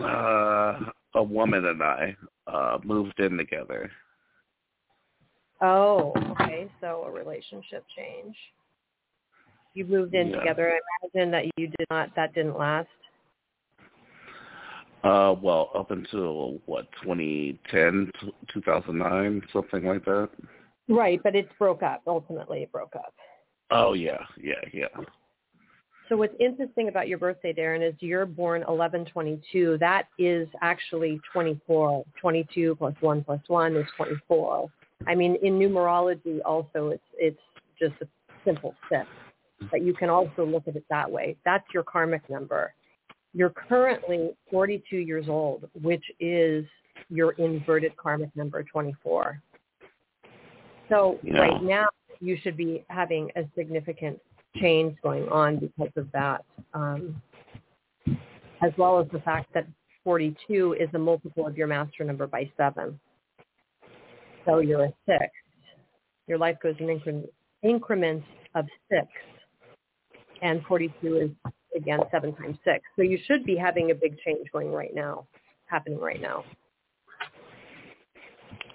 [0.00, 0.80] uh,
[1.14, 3.90] a woman and I uh moved in together.
[5.60, 6.70] Oh, okay.
[6.80, 8.36] So a relationship change.
[9.74, 10.38] You moved in Yeah.
[10.38, 10.72] together.
[10.72, 12.14] I imagine that you did not.
[12.14, 12.88] That didn't last.
[15.04, 18.10] Uh, well, up until what 2010,
[18.52, 20.28] 2009, something like that.
[20.88, 22.02] Right, but it broke up.
[22.06, 23.14] Ultimately, it broke up.
[23.70, 24.86] Oh yeah, yeah, yeah.
[26.08, 29.76] So what's interesting about your birthday, Darren, is you're born 1122.
[29.78, 32.04] That is actually 24.
[32.18, 34.70] 22 plus 1 plus 1 is 24.
[35.06, 37.40] I mean, in numerology also, it's it's
[37.78, 38.08] just a
[38.44, 39.06] simple six.
[39.70, 41.36] But you can also look at it that way.
[41.44, 42.72] That's your karmic number.
[43.34, 46.64] You're currently 42 years old, which is
[47.10, 49.40] your inverted karmic number 24.
[50.88, 51.88] So right now,
[52.20, 54.18] you should be having a significant
[54.56, 57.20] change going on because of that, um,
[58.62, 59.66] as well as the fact that
[60.04, 62.98] 42 is a multiple of your master number by seven.
[64.46, 65.30] So you're a six.
[66.26, 67.28] Your life goes in incre-
[67.62, 69.06] increments of six.
[70.40, 72.84] And 42 is, again, seven times six.
[72.96, 75.26] So you should be having a big change going right now,
[75.66, 76.44] happening right now.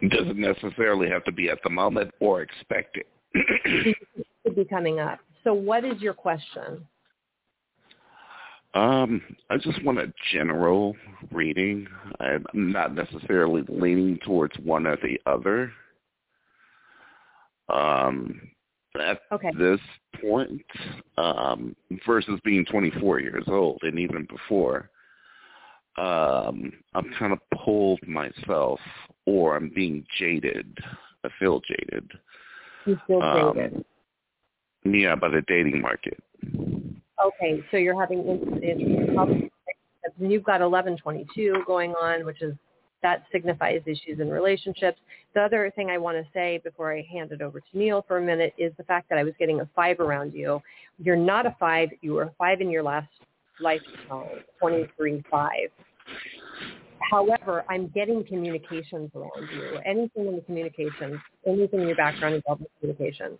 [0.01, 3.05] It doesn't necessarily have to be at the moment or expected.
[3.33, 3.97] it
[4.43, 5.19] could be coming up.
[5.43, 6.85] So what is your question?
[8.73, 10.95] Um, I just want a general
[11.31, 11.87] reading.
[12.19, 15.71] I'm not necessarily leaning towards one or the other.
[17.69, 18.41] Um,
[19.01, 19.51] at Okay.
[19.57, 19.79] this
[20.21, 20.65] point,
[21.17, 21.75] um,
[22.05, 24.89] versus being 24 years old and even before,
[25.97, 28.79] um, I'm kind of pulled myself,
[29.25, 30.77] or I'm being jaded.
[31.23, 32.11] I feel jaded.
[32.85, 33.85] You feel Um, jaded.
[34.85, 36.21] Yeah, by the dating market.
[37.23, 39.49] Okay, so you're having instances.
[40.19, 42.55] And you've got 1122 going on, which is
[43.03, 44.99] that signifies issues in relationships.
[45.35, 48.17] The other thing I want to say before I hand it over to Neil for
[48.17, 50.61] a minute is the fact that I was getting a five around you.
[50.97, 51.89] You're not a five.
[52.01, 53.09] You were a five in your last
[53.59, 55.23] life lifetime, 23-5.
[57.11, 59.79] However, I'm getting communications around you.
[59.85, 63.37] Anything in the communications, anything in your background involved with communications.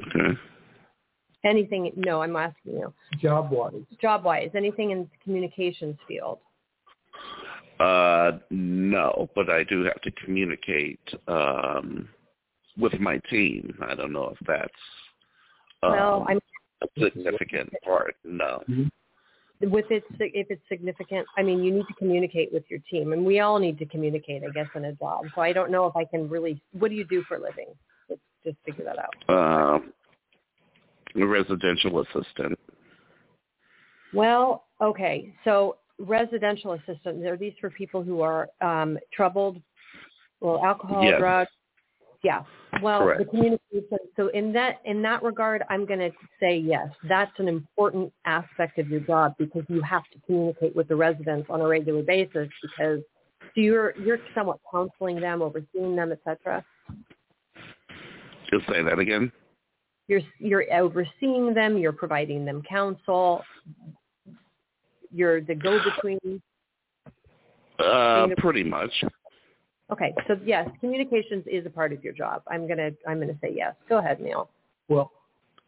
[0.00, 0.38] Okay.
[1.44, 2.92] Anything, no, I'm asking you.
[3.20, 3.74] Job wise.
[4.00, 6.38] Job-wise, anything in the communications field.
[7.82, 12.08] Uh, no, but I do have to communicate um,
[12.78, 13.76] with my team.
[13.82, 14.70] I don't know if that's
[15.82, 16.38] um, Well, I'm
[16.82, 18.14] a significant part.
[18.22, 18.62] No.
[19.60, 21.26] with it if it's significant.
[21.36, 24.44] I mean, you need to communicate with your team, and we all need to communicate,
[24.44, 25.24] I guess, in a job.
[25.34, 26.62] So I don't know if I can really.
[26.78, 27.68] What do you do for a living?
[28.08, 29.74] Let's just figure that out.
[29.76, 29.92] Um,
[31.16, 32.56] residential assistant.
[34.14, 35.34] Well, okay.
[35.44, 39.60] So residential assistance, are these for people who are um, troubled,
[40.40, 41.18] well, alcohol, Yes.
[41.18, 41.50] drugs.
[42.22, 42.44] Yeah.
[42.82, 43.20] Well, Correct.
[43.20, 43.98] the communication.
[44.16, 46.10] So in that in that regard, I'm going to
[46.40, 46.88] say yes.
[47.08, 51.48] That's an important aspect of your job because you have to communicate with the residents
[51.50, 53.00] on a regular basis because
[53.54, 56.64] so you're you're somewhat counseling them, overseeing them, etc.
[58.50, 59.32] Just say that again.
[60.08, 61.76] You're you're overseeing them.
[61.76, 63.42] You're providing them counsel.
[65.12, 66.42] You're the go-between.
[67.78, 68.92] Uh, pretty much.
[69.90, 72.42] Okay, so yes, communications is a part of your job.
[72.48, 73.74] I'm gonna I'm gonna say yes.
[73.88, 74.48] Go ahead, Neil.
[74.88, 75.12] Well,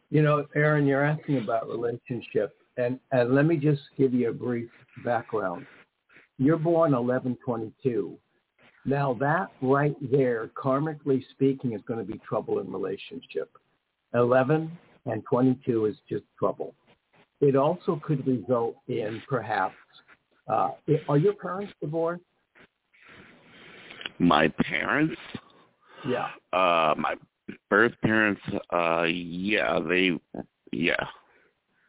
[0.09, 4.33] you know, Aaron, you're asking about relationship, and and let me just give you a
[4.33, 4.69] brief
[5.03, 5.65] background.
[6.37, 8.17] You're born 1122.
[8.85, 13.49] Now that right there, karmically speaking, is going to be trouble in relationship.
[14.13, 14.71] 11
[15.05, 16.75] and 22 is just trouble.
[17.45, 19.75] It also could result in perhaps.
[20.47, 20.71] Uh,
[21.07, 22.23] are your parents divorced?
[24.17, 25.15] My parents,
[26.07, 26.29] Yeah.
[26.53, 27.15] uh, my
[27.69, 30.19] birth parents, uh, yeah, they,
[30.71, 30.95] yeah,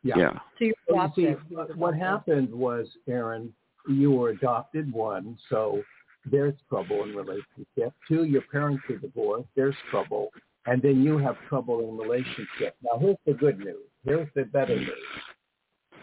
[0.03, 0.19] Yeah.
[0.19, 0.39] yeah.
[0.59, 1.57] So you're Well, you see, adopted.
[1.57, 3.55] what- what happened was, Aaron,
[3.89, 5.83] you were adopted, one, so
[6.27, 7.95] there's trouble in relationship.
[8.07, 10.33] Two, your parents are divorced, there's trouble.
[10.67, 12.77] And then you have trouble in relationship.
[12.83, 13.89] Now, here's the good news.
[14.05, 15.23] Here's the better news.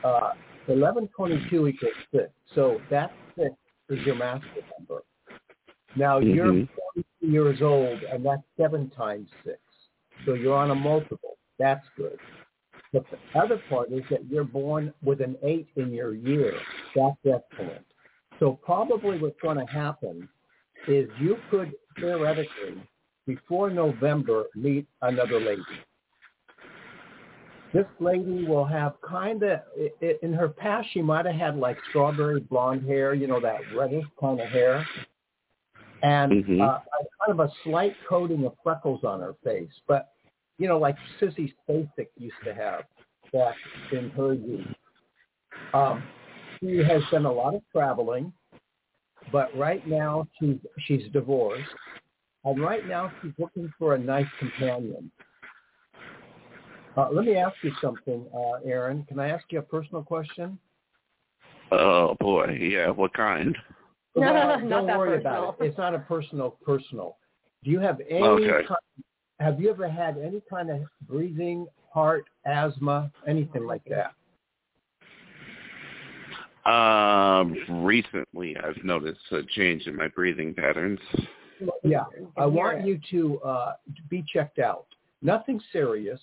[0.03, 0.33] Uh,
[0.67, 2.29] 1122 equals 6.
[2.55, 3.49] So that 6
[3.89, 5.03] is your master number.
[5.95, 6.69] Now, you're Mhm.
[6.93, 9.59] 42 years old, and that's 7 times 6.
[10.25, 11.37] So you're on a multiple.
[11.57, 12.19] That's good.
[12.91, 16.53] But the other part is that you're born with an eight in your year.
[16.95, 17.85] That's excellent.
[18.39, 20.29] So probably what's going to happen
[20.87, 22.81] is you could theoretically,
[23.25, 25.63] before November, meet another lady.
[27.73, 29.59] This lady will have kind of,
[30.21, 34.05] in her past, she might have had like strawberry blonde hair, you know, that reddish
[34.19, 34.85] kind of hair.
[36.03, 36.61] And Mhm.
[36.61, 36.79] uh,
[37.25, 39.71] kind of a slight coating of freckles on her face.
[39.87, 40.13] But
[40.59, 42.85] you know, like Sissy Spacek used to have
[43.31, 43.55] back
[43.91, 44.67] in her youth.
[45.73, 46.03] Um,
[46.59, 48.31] she has done a lot of traveling,
[49.31, 51.73] but right now she's she's divorced,
[52.45, 55.11] and right now she's looking for a nice companion.
[56.95, 59.03] Uh, let me ask you something, uh, Aaron.
[59.07, 60.59] Can I ask you a personal question?
[61.71, 62.89] Oh boy, yeah.
[62.89, 63.57] What kind?
[64.15, 65.49] No, Well, not don't worry personal.
[65.49, 65.65] about it.
[65.65, 67.17] It's not a personal personal.
[67.63, 68.23] Do you have any?
[68.23, 68.67] Okay.
[68.67, 69.05] Kind,
[69.39, 74.13] have you ever had any kind of breathing, heart, asthma, anything like that?
[76.69, 80.99] Um, recently I've noticed a change in my breathing patterns.
[81.83, 82.05] Yeah,
[82.37, 83.73] I want you to uh,
[84.09, 84.85] be checked out.
[85.21, 86.19] Nothing serious.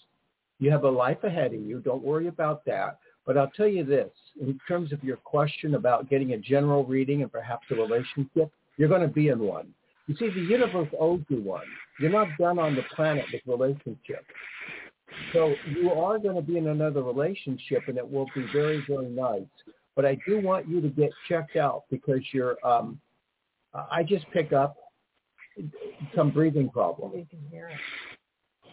[0.60, 1.80] You have a life ahead of you.
[1.80, 2.98] Don't worry about that.
[3.26, 7.22] But I'll tell you this, in terms of your question about getting a general reading
[7.22, 9.74] and perhaps a relationship, you're going to be in one.
[10.06, 11.66] You see, the universe owes you one.
[11.98, 14.24] You're not done on the planet with relationships.
[15.32, 19.08] So you are going to be in another relationship, and it will be very, very
[19.08, 19.42] nice.
[19.96, 22.56] But I do want you to get checked out because you're.
[22.66, 23.00] Um,
[23.72, 24.76] I just pick up
[26.16, 27.14] some breathing problems.
[27.16, 27.78] You can hear it.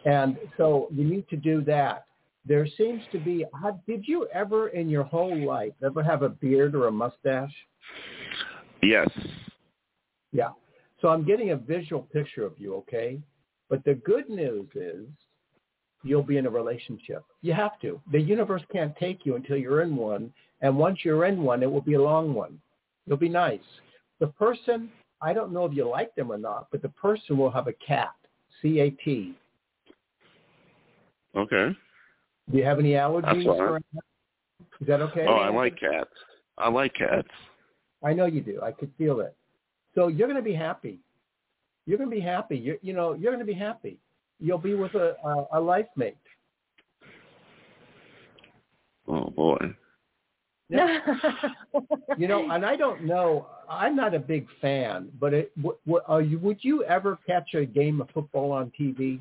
[0.08, 2.06] And so you need to do that.
[2.46, 6.30] There seems to be, how, did you ever in your whole life ever have a
[6.30, 7.54] beard or a mustache?
[8.82, 9.10] Yes.
[10.32, 10.52] Yeah.
[11.02, 13.20] So I'm getting a visual picture of you, okay?
[13.70, 15.06] But the good news is
[16.04, 17.26] you'll be in a relationship.
[17.42, 18.00] You have to.
[18.14, 20.32] The universe can't take you until you're in one.
[20.62, 22.62] And once you're in one, it will be a long one.
[23.06, 23.60] It'll be nice.
[24.22, 24.90] The person,
[25.22, 27.74] I don't know if you like them or not, but the person will have a
[27.74, 28.16] cat,
[28.62, 29.36] C-A-T.
[31.36, 31.76] Okay.
[32.52, 33.46] Do you have any allergies?
[33.46, 33.82] That's or
[34.80, 35.26] Is that okay?
[35.28, 36.10] Oh, I like cats.
[36.58, 37.28] I like cats.
[38.04, 38.62] I know you do.
[38.64, 39.36] I could feel it.
[39.96, 41.00] So you're going to be happy.
[41.86, 42.58] You're going to be happy.
[42.58, 43.98] You're, you know you're going to be happy.
[44.40, 46.18] You'll be with a a, a life mate.
[49.08, 49.58] Oh boy.
[52.18, 53.48] You know, and I don't know.
[53.70, 57.54] I'm not a big fan, but it, w- w- are you, would you ever catch
[57.54, 59.20] a game of football on TV?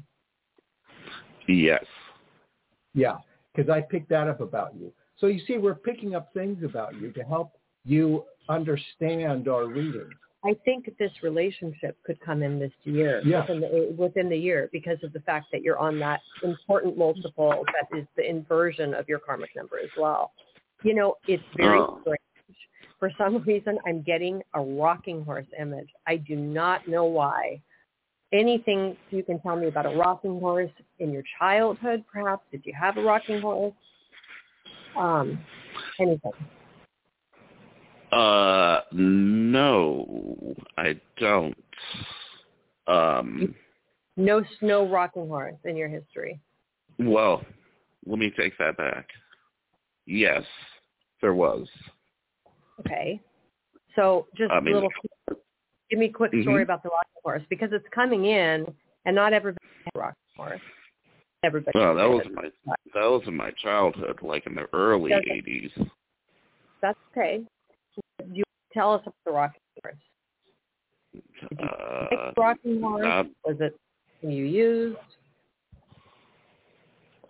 [1.48, 1.84] Yes.
[2.94, 3.16] Yeah,
[3.54, 4.92] because I picked that up about you.
[5.18, 7.52] So you see, we're picking up things about you to help
[7.84, 10.08] you understand our reading.
[10.44, 13.40] I think this relationship could come in this year, Yeah.
[13.40, 17.64] within, the, within the year, because of the fact that you're on that important multiple
[17.66, 20.32] that is the inversion of your karmic number as well.
[20.82, 21.98] You know, it's very Oh.
[22.02, 22.20] strange.
[23.00, 25.88] For some reason, I'm getting a rocking horse image.
[26.06, 27.60] I do not know why.
[28.32, 32.42] Anything you can tell me about a rocking horse in your childhood, perhaps?
[32.50, 33.72] Did you have a rocking horse?
[34.96, 35.38] Um,
[36.00, 36.32] anything.
[38.10, 41.56] Uh, no, I don't.
[42.86, 43.54] Um,
[44.16, 46.40] No snow rocking horse in your history.
[46.98, 47.44] well,
[48.06, 49.06] let me take that back.
[50.06, 50.44] Yes,
[51.20, 51.68] there was.
[52.80, 53.20] Okay.
[53.96, 54.90] So just I a mean- little,
[55.90, 56.64] give me a quick story Mhm.
[56.64, 58.66] about the rocking horse because it's coming in
[59.04, 60.60] and not everybody has a rocking horse.
[61.42, 61.78] Everybody.
[61.78, 62.50] Well, that was my
[62.94, 65.30] that was in my childhood, like in the early Okay.
[65.30, 65.70] eighties.
[66.82, 67.44] That's okay.
[68.32, 69.96] You tell us about the rocking horse.
[71.50, 73.02] Did you Uh, Like rocking horse?
[73.02, 73.78] not, Was it
[74.22, 74.96] you used?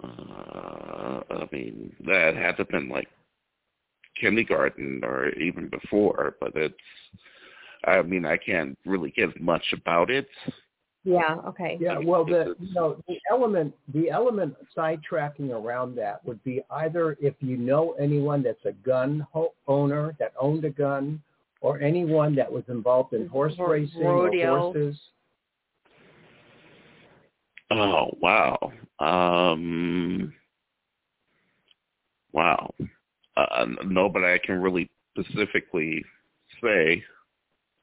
[0.02, 3.08] uh, I mean, that had to have been like
[4.20, 6.74] kindergarten or even before, but it's.
[7.84, 10.28] I mean, I can't really give much about it.
[11.06, 11.36] Yeah.
[11.46, 11.78] Okay.
[11.80, 17.16] Yeah, well, the you know the element the element sidetracking around that would be either
[17.20, 21.22] if you know anyone that's a gun ho- owner that owned a gun,
[21.60, 24.52] or anyone that was involved in horse racing rodeo.
[24.52, 24.98] or horses.
[27.70, 28.72] Oh wow.
[28.98, 30.32] Um.
[32.32, 32.74] Wow.
[33.36, 36.04] Uh, no, but I can really specifically
[36.62, 37.02] say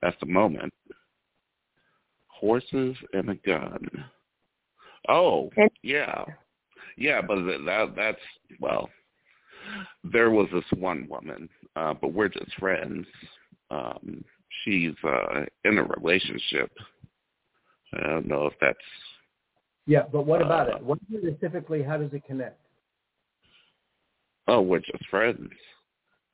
[0.04, 0.74] at the moment.
[2.28, 3.88] Horses and a gun.
[5.10, 5.49] Oh,
[5.82, 6.26] yeah,
[6.97, 7.36] yeah, but
[7.66, 8.18] that that's
[8.60, 8.89] well.
[10.04, 13.06] There was this one woman, uh, but we're just friends.
[13.72, 14.24] Um,
[14.64, 16.72] she's uh, in a relationship.
[17.93, 18.78] I don't know if that's
[19.86, 20.84] Yeah, but what about Uh, it?
[20.84, 21.84] What specifically?
[21.84, 22.60] How does it connect?
[24.47, 25.49] Oh, we're just friends.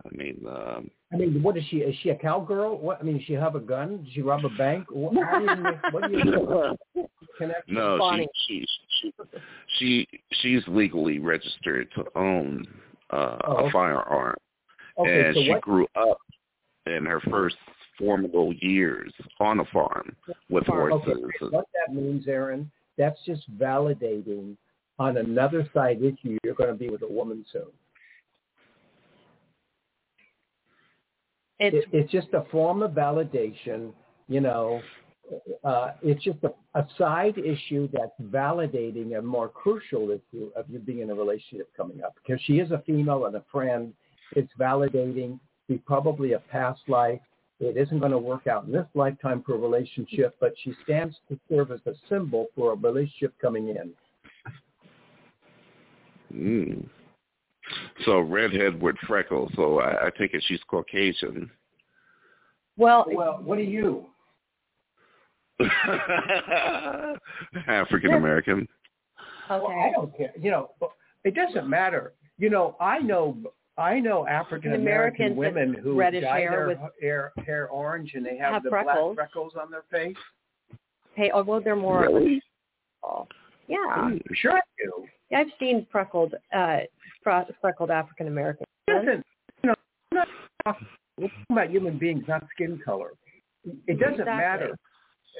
[0.05, 1.77] I mean, um, I mean, what is she?
[1.77, 2.77] Is she a cowgirl?
[2.77, 4.03] What I mean, does she have a gun?
[4.03, 4.85] Does she rob a bank?
[4.91, 7.07] What, how do you what do you
[7.37, 7.67] connect?
[7.67, 8.65] no, she, she
[9.01, 9.13] she
[9.79, 10.07] she
[10.41, 12.65] she's legally registered to own
[13.09, 13.67] uh, Oh, okay.
[13.67, 14.35] a firearm,
[14.99, 15.61] Okay, and so she what?
[15.61, 16.17] grew up
[16.85, 17.55] in her first
[17.97, 20.15] formidable years on a farm
[20.49, 20.93] with Farm.
[20.93, 21.51] Okay, horses.
[21.51, 24.55] what that means, Aaron, that's just validating
[24.99, 26.37] on another side issue.
[26.43, 27.63] You're going to be with a woman soon.
[31.59, 33.91] It's It, it's just a form of validation.
[34.27, 34.81] You know,
[35.63, 40.79] uh, it's just a, a side issue that's validating a more crucial issue of you
[40.79, 42.15] being in a relationship coming up.
[42.15, 43.93] Because she is a female and a friend,
[44.35, 45.39] it's validating.
[45.67, 47.19] Be probably a past life.
[47.59, 51.15] It isn't going to work out in this lifetime for a relationship, but she stands
[51.27, 53.91] to serve as a symbol for a relationship coming in.
[56.33, 56.87] Mm.
[58.05, 59.51] So redhead with freckles.
[59.55, 61.49] So I, I take it she's Caucasian.
[62.77, 64.05] well, Well, what are you?
[67.67, 68.67] African American.
[69.49, 69.91] Well, I okay.
[69.95, 70.31] don't care.
[70.39, 70.69] You know,
[71.23, 72.13] it doesn't matter.
[72.37, 73.37] You know, I know
[73.77, 78.25] I know African American women who reddish dye hair their with- hair, hair orange and
[78.25, 79.15] they have, Have the freckles.
[79.15, 80.15] black freckles on their face.
[81.15, 82.41] Hey, although they're more Really?
[83.67, 83.77] yeah.
[83.97, 85.05] Mm, sure I do.
[85.29, 86.79] Yeah, I've seen freckled uh
[87.23, 88.65] freckled African American.
[88.87, 89.23] Listen,
[89.63, 89.75] you know,
[90.11, 90.17] I'm
[90.65, 90.77] not
[91.17, 93.11] we're talking about human beings, not skin color.
[93.87, 94.37] It doesn't Exactly.
[94.37, 94.77] matter.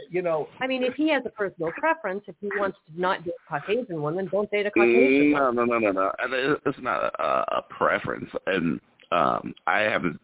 [0.10, 3.24] You know, I mean, if he has a personal preference, if he wants to not
[3.24, 5.56] date a Caucasian woman, don't date a Caucasian Mm, woman.
[5.56, 6.12] No, no, no, no, no.
[6.20, 8.80] And It's not a, a preference, and
[9.12, 10.20] um, I haven't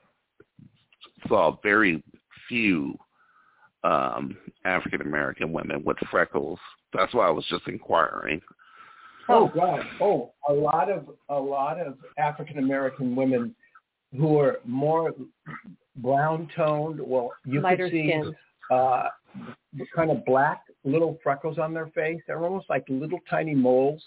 [1.27, 2.03] saw very
[2.47, 2.97] few
[3.83, 6.59] um, African American women with freckles.
[6.93, 8.41] That's why I was just inquiring.
[9.27, 9.81] Oh God!
[10.01, 13.55] Oh, a lot of a lot of African American women
[14.15, 15.13] who are more
[15.97, 16.99] brown toned.
[16.99, 18.35] Well, you Lighter could see skinned.
[18.71, 19.09] uh,
[19.95, 22.21] kind of black little freckles on their face.
[22.27, 24.01] They're almost like little tiny moles.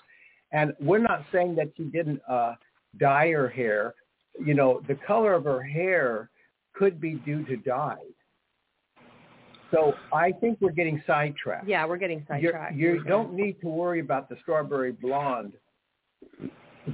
[0.52, 2.54] And we're not saying that she didn't uh,
[2.98, 3.94] dye her hair.
[4.42, 6.30] You know, the color of her hair
[6.74, 7.96] could be due to dye.
[9.70, 11.68] So I think we're getting sidetracked.
[11.68, 12.76] Yeah, we're getting You're, sidetracked.
[12.76, 15.52] you don't need to worry about the strawberry blonde.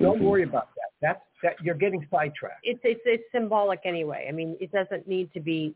[0.00, 0.24] Don't mm-hmm.
[0.24, 0.90] worry about that.
[1.00, 2.60] That's that you're getting sidetracked.
[2.64, 4.26] It's it's it's symbolic anyway.
[4.28, 5.74] I mean, it doesn't need to be,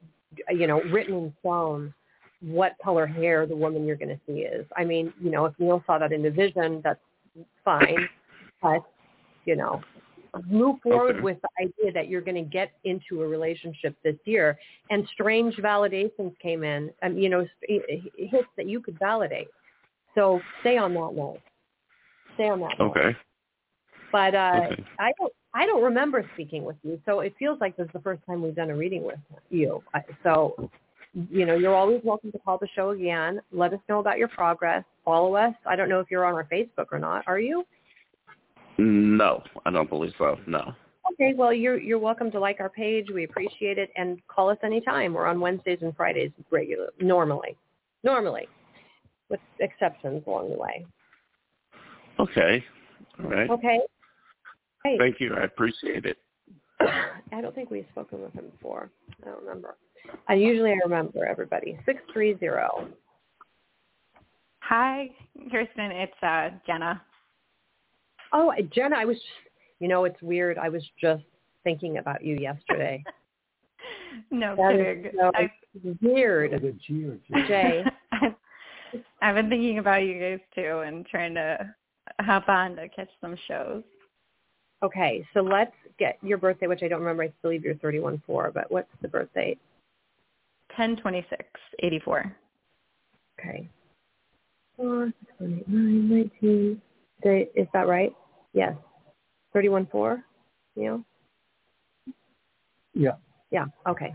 [0.51, 1.95] you know, written in stone
[2.41, 4.65] what color hair the woman you're going to see is.
[4.77, 7.01] I mean, you know, if Neil saw that in the vision, that's
[7.65, 8.09] fine.
[8.63, 8.83] But
[9.45, 9.83] you know,
[10.47, 11.21] move forward Okay.
[11.21, 14.59] with the idea that you're going to get into a relationship this year.
[14.91, 19.49] And strange validations came in, and you know, eh, eh, hits that you could validate.
[20.15, 21.41] So stay on that note.
[22.35, 22.91] Stay on that note.
[22.97, 23.17] Okay.
[24.11, 24.85] But uh, Okay.
[24.99, 28.01] I don't I don't remember speaking with you, so it feels like this is the
[28.01, 29.19] first time we've done a reading with
[29.51, 29.83] you.
[30.23, 30.71] So,
[31.31, 33.41] you know, you're always welcome to call the show again.
[33.51, 34.85] Let us know about your progress.
[35.05, 35.55] Follow us.
[35.67, 37.25] I don't know if you're on our Facebook or not.
[37.27, 37.65] Are you?
[38.79, 40.39] No, I don't believe so.
[40.47, 40.73] No.
[41.13, 43.07] Okay, well, you're you're welcome to like our page.
[43.13, 45.15] We appreciate it, and call us anytime.
[45.15, 47.57] We're on Wednesdays and Fridays regular, normally,
[48.05, 48.47] normally,
[49.31, 50.87] with exceptions along the way.
[52.21, 52.65] Okay.
[53.23, 53.51] All right.
[53.51, 53.81] Okay.
[54.85, 54.97] Hey.
[54.99, 55.35] Thank you.
[55.35, 56.19] I appreciate it.
[56.81, 58.91] I don't think we've spoken with him before.
[59.23, 59.77] I don't remember.
[60.29, 61.79] I usually I remember everybody.
[61.85, 62.89] Six three zero.
[64.61, 65.11] Hi,
[65.51, 65.91] Kristin.
[65.91, 67.03] It's uh, Jenna.
[68.33, 69.27] Oh, Jenna, I was, just,
[69.81, 70.59] you know, it's weird.
[70.59, 71.25] I was just
[71.65, 73.03] thinking about you yesterday.
[74.31, 75.13] no that kidding.
[75.19, 75.51] So I,
[76.01, 76.53] weird.
[77.47, 77.85] Jay.
[79.23, 81.75] I've been thinking about you guys too and trying to
[82.21, 83.83] hop on to catch some shows.
[84.83, 87.25] Okay, so let's get your birthday, which I don't remember.
[87.25, 89.59] I believe you're 31 4, but what's the birth date?
[90.77, 91.45] 1026,
[91.81, 92.37] 84.
[93.41, 93.69] Okay.
[94.77, 96.83] 4, 29, 19.
[97.23, 98.15] Did, is that right?
[98.53, 98.75] Yes.
[99.55, 100.23] 31.4,
[100.77, 101.05] you know?
[102.95, 103.13] Yeah.
[103.51, 104.15] Yeah, okay.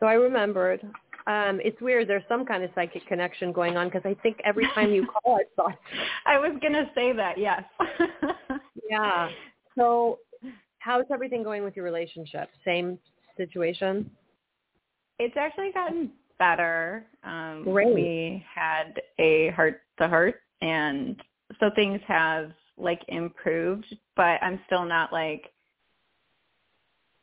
[0.00, 0.80] So I remembered.
[1.26, 2.08] Um, it's weird.
[2.08, 5.36] There's some kind of psychic connection going on because I think every time you call,
[5.36, 5.78] I thought.
[6.26, 7.62] I was going to say that, yes.
[8.90, 9.28] yeah.
[9.76, 10.18] So
[10.78, 12.48] how's everything going with your relationship?
[12.64, 12.98] Same
[13.36, 14.08] situation?
[15.18, 17.06] It's actually gotten better.
[17.24, 17.94] Um, Great.
[17.94, 21.20] We had a heart to heart and
[21.60, 25.52] so things have like improved, but I'm still not like,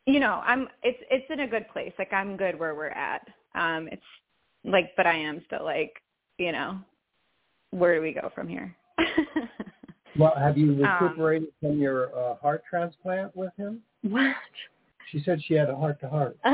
[0.05, 0.67] you know, I'm.
[0.81, 1.93] It's it's in a good place.
[1.97, 3.27] Like I'm good where we're at.
[3.55, 4.01] Um, it's
[4.65, 5.93] like, but I am still like,
[6.37, 6.79] you know,
[7.71, 8.75] where do we go from here?
[10.15, 13.81] Well, have you Um, recuperated from your uh, heart transplant with him?
[14.03, 14.35] What?
[15.09, 16.37] She said she had a heart to heart.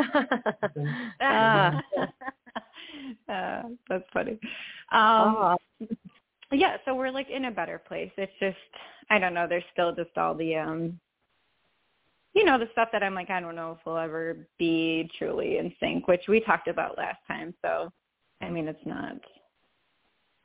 [1.22, 1.82] Ah.
[3.30, 4.40] uh, that's funny.
[4.92, 5.56] Um, Ah.
[6.58, 8.12] Yeah, so we're like in a better place.
[8.18, 8.58] It's just
[9.10, 11.00] I don't know, there's still just all the um
[12.34, 15.58] you know, the stuff that I'm like, I don't know if we'll ever be truly
[15.58, 17.54] in sync, which we talked about last time.
[17.64, 17.92] So
[18.42, 19.18] I mean it's not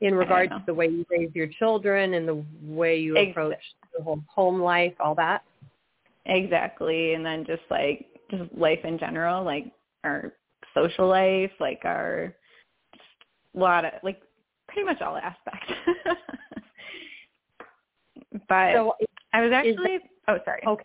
[0.01, 3.57] in regards to the way you raise your children and the way you approach
[3.97, 5.43] the whole home life, all that.
[6.25, 9.65] exactly and then just like just life in general, like
[10.03, 10.33] our
[10.73, 12.35] social life, like our
[13.55, 14.21] a lot of like
[14.67, 15.71] pretty much all aspects.
[18.49, 18.93] but So,
[19.33, 20.61] I was actually oh sorry.
[20.65, 20.83] okay.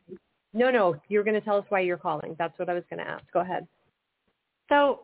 [0.52, 2.34] No, no, you're going to tell us why you're calling.
[2.38, 3.22] That's what I was going to ask.
[3.32, 3.68] Go ahead.
[4.68, 5.00] So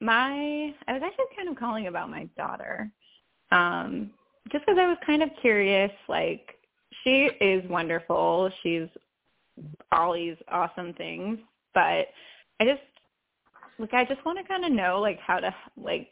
[0.00, 2.90] my I was actually kind of calling about my daughter.
[3.50, 4.10] Um
[4.50, 6.56] just because I was kind of curious like
[7.04, 8.50] she is wonderful.
[8.62, 8.88] She's
[9.92, 11.38] all these awesome things,
[11.74, 12.06] but
[12.58, 12.80] I just
[13.78, 16.08] like I just want to kind of know like how to like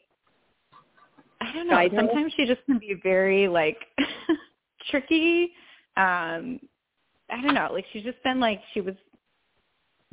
[1.41, 1.89] I don't know.
[1.95, 3.79] Sometimes she just can be very like
[4.91, 5.53] tricky.
[5.97, 6.61] Um
[7.31, 7.69] I don't know.
[7.73, 8.95] Like she's just been like she was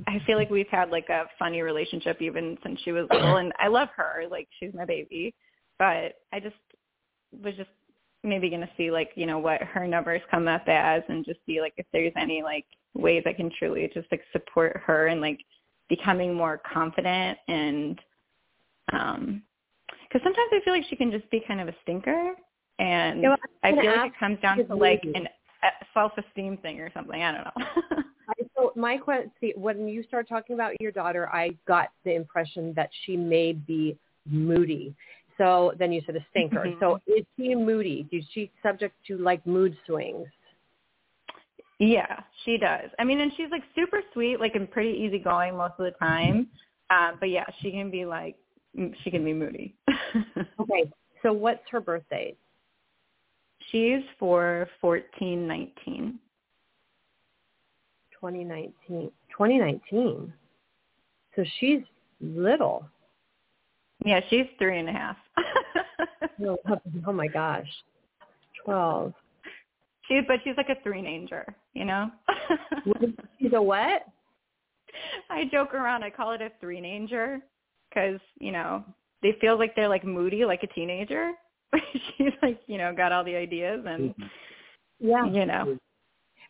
[0.07, 3.53] I feel like we've had like a funny relationship even since she was little, and
[3.59, 4.26] I love her.
[4.30, 5.34] Like she's my baby,
[5.80, 6.55] but I just
[7.43, 7.69] was just
[8.23, 11.39] maybe going to see like you know what her numbers come up as, and just
[11.45, 15.21] see like if there's any like ways I can truly just like support her and
[15.21, 15.39] like
[15.88, 17.99] becoming more confident and
[18.91, 19.43] um
[20.07, 22.33] because sometimes I feel like she can just be kind of a stinker,
[22.79, 25.27] and Yeah, well, I feel like it comes down to like an
[25.63, 27.23] a self-esteem thing or something.
[27.23, 28.03] I don't know.
[28.29, 32.15] I, so my question, see, when you start talking about your daughter, I got the
[32.15, 33.97] impression that she may be
[34.29, 34.93] moody.
[35.37, 36.65] So then you said a stinker.
[36.65, 36.79] Mhm.
[36.79, 38.07] So is she moody?
[38.11, 40.27] Is she subject to like mood swings?
[41.79, 42.89] Yeah, she does.
[42.99, 46.47] I mean, and she's like super sweet, like and pretty easygoing most of the time.
[46.89, 48.37] Um, but yeah, she can be like,
[49.03, 49.76] she can be moody.
[50.59, 50.91] Okay.
[51.21, 52.36] So what's her birthday?
[53.71, 56.19] she's for fourteen nineteen.
[58.21, 59.11] 2019.
[59.30, 60.34] 2019.
[61.36, 61.82] So she's
[62.21, 62.88] little.
[64.03, 65.17] Yeah, she's three and a half.
[66.45, 67.67] Oh, oh, oh my gosh.
[68.65, 69.13] 12.
[70.05, 72.11] she's but she's like a three nanger, you know.
[73.39, 74.05] She's a what?
[75.30, 76.03] I joke around.
[76.03, 77.39] I call it a three nanger
[77.89, 78.83] because you know
[79.21, 81.31] they feel like they're like moody, like a teenager.
[82.17, 84.23] she's like you know got all the ideas and mm-hmm.
[84.99, 85.25] Yeah.
[85.25, 85.77] you know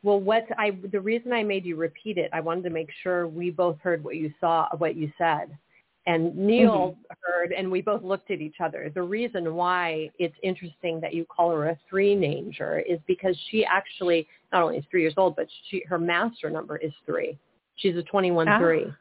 [0.03, 3.27] Well, what I the reason I made you repeat it, I wanted to make sure
[3.27, 5.57] we both heard what you saw, what you said,
[6.05, 7.13] and Neil mm-hmm.
[7.23, 8.91] heard, and we both looked at each other.
[8.93, 13.65] The reason why it's interesting that you call her a three nanger is because she
[13.65, 17.37] actually not only is three years old, but she her master number is three.
[17.77, 18.59] She's a twenty one Oh.
[18.59, 18.85] three.
[18.87, 18.95] Ah.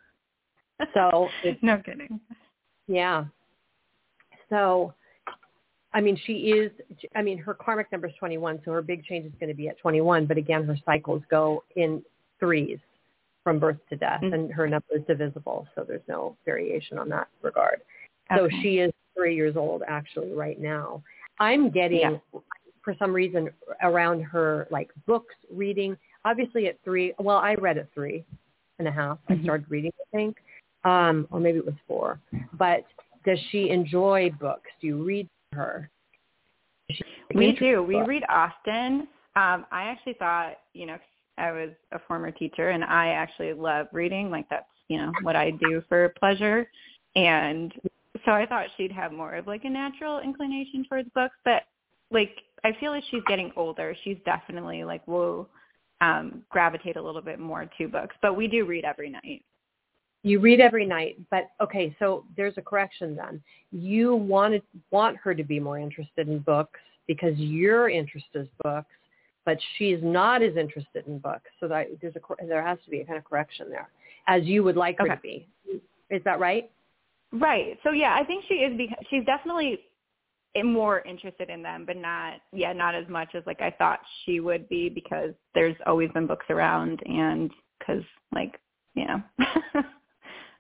[0.95, 2.21] So it's no kidding.
[2.87, 3.25] yeah.
[4.51, 4.93] So,
[5.93, 6.71] I mean, she is,
[7.15, 9.69] I mean, her karmic number is 21, so her big change is going to be
[9.69, 10.27] at 21.
[10.27, 12.03] But again, her cycles go in
[12.41, 12.79] threes
[13.43, 14.33] from birth to death, Mhm.
[14.35, 17.83] and her number is divisible, so there's no variation on that regard.
[18.35, 21.03] So she is three years old actually right now.
[21.41, 22.19] I'm getting, Yeah.
[22.83, 23.51] for some reason,
[23.83, 25.97] around her like books, reading.
[26.25, 28.25] Obviously at three, well, I read at three
[28.79, 29.19] and a half.
[29.29, 29.43] I Mhm.
[29.45, 30.43] started reading, I think,
[30.85, 32.21] um, or maybe it was four.
[32.55, 32.85] But
[33.25, 34.71] does she enjoy books?
[34.81, 35.91] Do you read her?
[37.35, 37.81] We do.
[37.83, 39.09] in We read often.
[39.37, 40.99] Um, I actually thought, you know,
[41.39, 44.31] I was a former teacher and I actually love reading.
[44.31, 46.69] Like that's, you know, what I do for pleasure.
[47.17, 47.73] And
[48.25, 51.63] so I thought she'd have more of like a natural inclination towards books, but
[52.11, 52.31] like
[52.63, 53.97] I feel like she's getting older.
[54.05, 55.49] She's definitely like will
[56.01, 58.15] um gravitate a little bit more to books.
[58.23, 59.43] But we do read every night.
[60.25, 63.43] You read every night, but okay, so there's a correction then.
[63.71, 68.89] You wanted want her to be more interested in books because your interest is books,
[69.45, 71.51] but she's not as interested in books.
[71.61, 73.91] So that there's a there has to be a kind of correction there,
[74.27, 75.15] as you would like her Okay.
[75.15, 75.49] to be.
[76.09, 76.71] Is that right?
[77.31, 77.79] Right.
[77.83, 79.81] So yeah, I think she is because she's definitely
[80.65, 84.41] more interested in them, but not yeah, not as much as like I thought she
[84.41, 88.03] would be because there's always been books around and because
[88.33, 88.59] like
[88.95, 89.23] you know.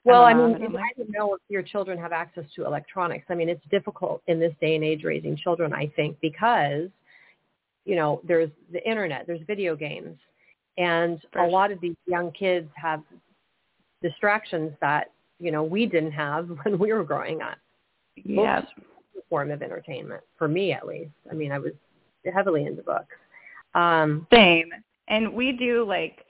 [0.04, 3.26] Well, I mean, I don't know if your children have access to electronics.
[3.30, 6.90] I mean, it's difficult in this day and age raising children, I think, because,
[7.86, 10.18] you know, there's the internet, there's video games,
[10.76, 13.02] and a lot of these young kids have
[14.02, 17.56] distractions that, you know, we didn't have when we were growing up.
[18.26, 18.68] Books
[19.34, 21.10] form of entertainment, for me at least.
[21.28, 21.72] I mean, I was
[22.32, 23.16] heavily into books.
[23.74, 24.70] Um, same.
[25.08, 26.24] And we do like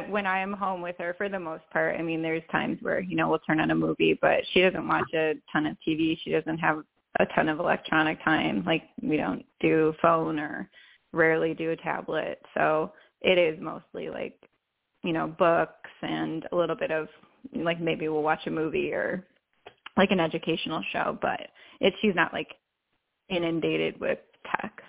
[0.00, 1.98] when I am home with her for the most part.
[1.98, 4.88] I mean, there's times where you know we'll turn on a movie, but she doesn't
[4.88, 6.18] watch a ton of TV.
[6.22, 6.82] She doesn't have
[7.20, 8.64] a ton of electronic time.
[8.64, 10.68] Like we don't do phone or
[11.12, 12.40] rarely do a tablet.
[12.54, 14.38] So it is mostly like
[15.02, 17.08] you know books and a little bit of
[17.54, 19.26] like maybe we'll watch a movie or
[19.96, 21.48] like an educational show, but
[21.80, 22.48] it's she's not like
[23.28, 24.18] inundated with
[24.60, 24.83] tech.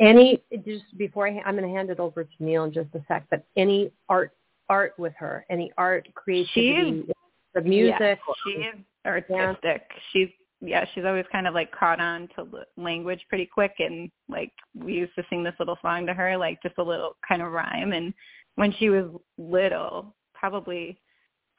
[0.00, 3.00] Any just before I, I'm going to hand it over to Neil in just a
[3.08, 4.32] sec, but any art
[4.68, 7.06] art with her, any art creativity,
[7.54, 8.74] the music, or- she is
[9.06, 9.82] artistic.
[10.12, 10.28] She's
[10.60, 14.52] yeah, she's always kind of like caught on to l- language pretty quick, and like
[14.74, 17.52] we used to sing this little song to her, like just a little kind of
[17.52, 17.92] rhyme.
[17.92, 18.12] And
[18.56, 19.04] when she was
[19.38, 20.98] little, probably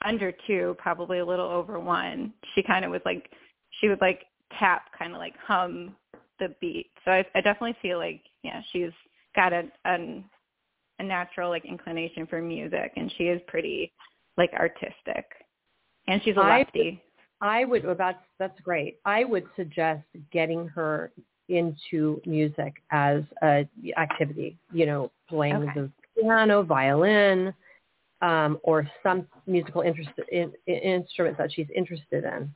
[0.03, 3.29] under two, probably a little over one, she kind of was like
[3.79, 4.25] she would like
[4.57, 5.95] tap, kind of like hum
[6.39, 6.91] the beat.
[7.05, 8.91] So I, I definitely feel like yeah, she's
[9.35, 10.23] got a, a
[10.99, 13.91] a natural like inclination for music, and she is pretty
[14.37, 15.25] like artistic.
[16.07, 17.01] And she's a lefty.
[17.41, 17.85] I would.
[17.85, 18.97] Well, that's that's great.
[19.05, 21.11] I would suggest getting her
[21.49, 23.67] into music as a
[23.97, 24.57] activity.
[24.71, 25.71] You know, playing Okay.
[25.75, 27.53] the piano, violin,
[28.21, 32.53] um, or some musical interest in, in, instrument that she's interested in.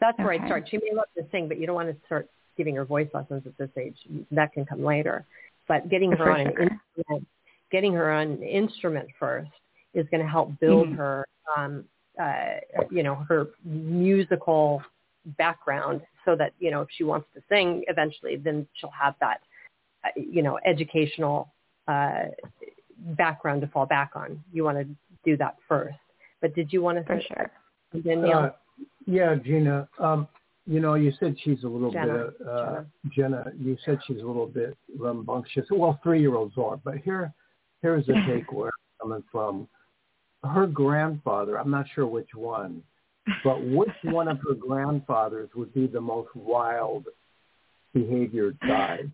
[0.00, 0.68] That's where I'd start.
[0.70, 2.28] She may love to sing, but you don't want to start
[2.58, 3.96] giving her voice lessons at this age.
[4.32, 5.24] That can come later.
[5.68, 7.26] But getting her on an instrument,
[7.70, 9.50] getting her on an instrument first
[9.94, 10.96] is going to help build Mhm.
[10.96, 11.88] her, um,
[12.18, 14.82] uh, you know, her musical
[15.38, 19.40] background so that, you know, if she wants to sing eventually, then she'll have that,
[20.04, 21.52] uh, you know, educational
[21.86, 22.24] uh,
[23.16, 24.42] background to fall back on.
[24.52, 24.86] You want to
[25.24, 25.96] do that first.
[26.40, 27.50] But did you want to For say sure.
[27.92, 28.52] then Uh,
[29.06, 29.88] yeah, Gina.
[29.98, 30.28] Um,
[30.68, 33.46] you know, you said she's a little Jenna, bit, uh, Jenna.
[33.58, 35.64] You said she's a little bit rambunctious.
[35.70, 37.32] Well, three-year-olds are, but here,
[37.80, 39.66] here's the take where I'm coming from.
[40.44, 42.82] Her grandfather, I'm not sure which one,
[43.42, 47.06] but which one of her grandfathers would be the most wild
[47.94, 49.10] behavior side?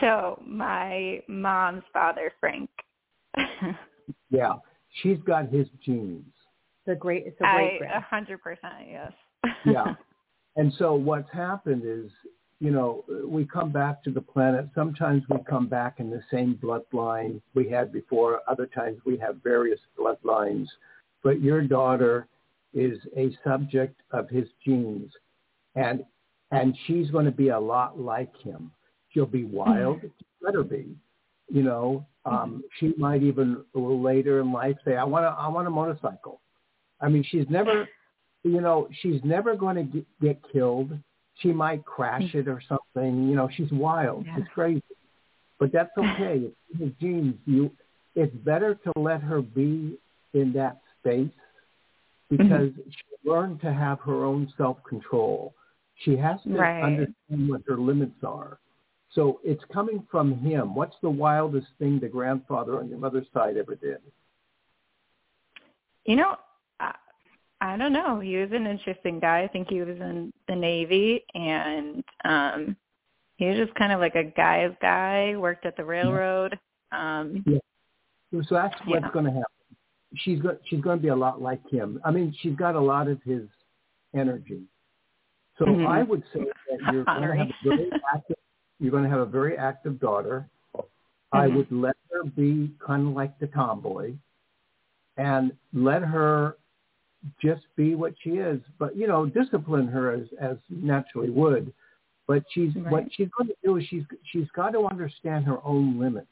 [0.00, 2.70] So my mom's father, Frank.
[4.30, 4.54] Yeah,
[5.02, 6.24] she's got his genes.
[6.86, 9.12] the great, it's a great a hundred percent yes.
[9.66, 9.94] yeah.
[10.58, 12.10] And so what's happened is,
[12.58, 14.68] you know, we come back to the planet.
[14.74, 18.40] Sometimes we come back in the same bloodline we had before.
[18.48, 20.66] Other times we have various bloodlines.
[21.22, 22.26] But your daughter
[22.74, 25.12] is a subject of his genes,
[25.76, 26.04] and
[26.50, 28.72] and she's going to be a lot like him.
[29.10, 30.00] She'll be wild.
[30.42, 30.96] Let her be.
[31.50, 35.28] You know, um, she might even a little later in life say, "I want to.
[35.28, 36.40] I want a motorcycle."
[37.00, 37.88] I mean, she's never
[38.44, 40.92] you know, she's never going to get, get killed.
[41.40, 43.28] She might crash it or something.
[43.28, 44.26] You know, she's wild.
[44.26, 44.36] Yeah.
[44.36, 44.82] She's crazy.
[45.58, 46.42] But that's okay.
[46.70, 47.34] It's in genes.
[47.46, 47.70] You,
[48.14, 49.98] it's better to let her be
[50.34, 51.30] in that space
[52.30, 52.90] because mm-hmm.
[52.90, 55.54] she learned to have her own self-control.
[56.04, 56.82] She has to Right.
[56.82, 58.58] understand what her limits are.
[59.14, 60.74] So it's coming from him.
[60.74, 63.98] What's the wildest thing the grandfather on your mother's side ever did?
[66.04, 66.36] You know,
[67.60, 68.20] I, I don't know.
[68.20, 69.42] He was an interesting guy.
[69.42, 72.76] I think he was in the Navy, and um
[73.36, 75.36] he was just kind of like a guy's guy.
[75.36, 76.58] Worked at the railroad.
[76.92, 77.44] Um
[78.32, 79.10] So that's what's Yeah.
[79.12, 79.44] going to happen.
[80.16, 82.00] She's going she's going to be a lot like him.
[82.04, 83.48] I mean, she's got a lot of his
[84.14, 84.62] energy.
[85.58, 85.86] So Mhm.
[85.86, 88.36] I would say that you're going to have a very active
[88.80, 90.48] you're to have a very active daughter.
[91.32, 91.56] I Mhm.
[91.56, 94.14] would let her be kind of like the tomboy
[95.16, 96.56] and let her
[97.42, 101.72] just be what she is, but you know, discipline her as as naturally would.
[102.26, 105.98] But she's what she's going to do is she's she's got to understand her own
[105.98, 106.26] limits.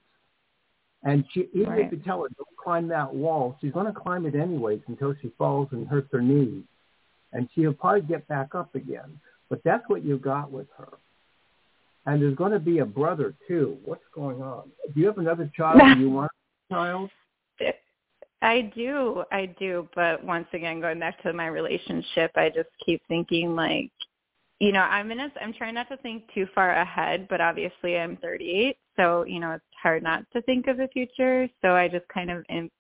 [1.03, 1.87] And she even Right.
[1.87, 5.15] if you tell her don't climb that wall, she's going to climb it anyways until
[5.23, 6.65] she falls and hurts her knees,
[7.33, 9.21] and she'll probably get back up again.
[9.49, 10.89] But that's what you got with her.
[12.07, 13.79] And there's going to be a brother too.
[13.85, 14.71] What's going on?
[14.95, 15.81] Do you have another child?
[15.95, 16.31] Do you want
[16.71, 17.11] a child?
[18.43, 23.03] I do, I do, but once again, going back to my relationship, I just keep
[23.09, 23.91] thinking like,
[24.59, 27.99] you know, I'm in a, I'm trying not to think too far ahead, but obviously
[27.99, 31.49] I'm 38, so you know it's hard not to think of the future.
[31.63, 32.71] So I just kind of am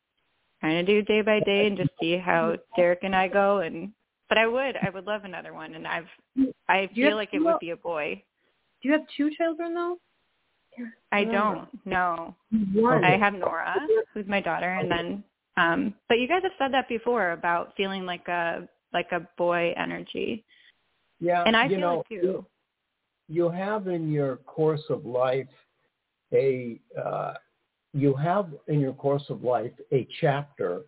[0.60, 3.58] trying to do day by day and just see how Derek and I go.
[3.58, 3.92] And
[4.28, 6.08] but I would, I would love another one, and I've,
[6.68, 8.22] I feel like it would be a boy.
[8.82, 9.98] Do you have two children though?
[11.12, 12.34] I don't, no.
[12.74, 13.04] One.
[13.04, 13.76] I have Nora,
[14.12, 15.24] who's my daughter, and then
[15.56, 19.74] um but you guys have said that before about feeling like a like a boy
[19.76, 20.44] energy.
[21.20, 22.46] Yeah, And I feel know, it too.
[23.28, 25.48] you have in your course of life
[26.32, 27.34] a uh,
[27.92, 30.82] you have in your course of life a chapter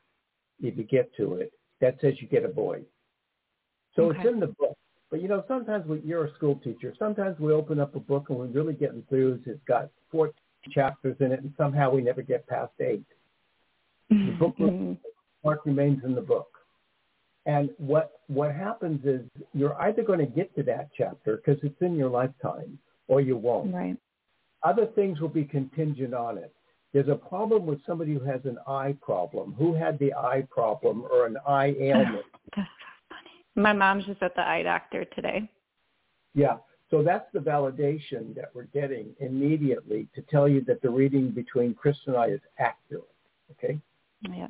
[0.61, 2.81] if you get to it that says you get a boy.
[3.95, 4.77] So it's in the book.
[5.11, 8.27] But you know sometimes we, you're a school teacher sometimes we open up a book
[8.29, 10.33] and we're really getting through it's got four
[10.71, 13.07] chapters in it and somehow we never get past eight
[14.11, 14.57] the book
[15.45, 16.49] mark remains in the book
[17.47, 19.23] and what what happens is
[19.55, 23.37] you're either going to get to that chapter because it's in your lifetime or you
[23.37, 23.97] won't right.
[24.63, 26.53] other things will be contingent on it.
[26.93, 29.55] There's a problem with somebody who has an eye problem.
[29.59, 32.25] Who had the eye problem or an eye ailment?
[32.57, 33.31] That's so funny.
[33.57, 35.51] My mom's just at the eye doctor today.
[36.35, 36.57] Yeah.
[36.91, 41.75] So that's the validation that we're getting immediately to tell you that the reading between
[41.75, 43.05] Chris and I is accurate.
[43.53, 43.79] Okay.
[44.23, 44.49] Yeah.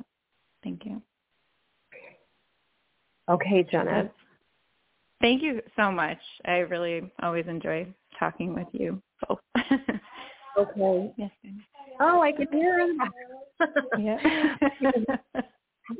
[0.63, 1.01] Thank you.
[3.29, 4.09] Okay, Jenna.
[5.21, 6.17] Thank you so much.
[6.45, 9.39] I really always enjoy talking with you both.
[10.57, 11.13] Okay.
[11.15, 11.31] yes.
[12.01, 12.99] Oh, I can hear him.
[13.97, 14.17] Yeah.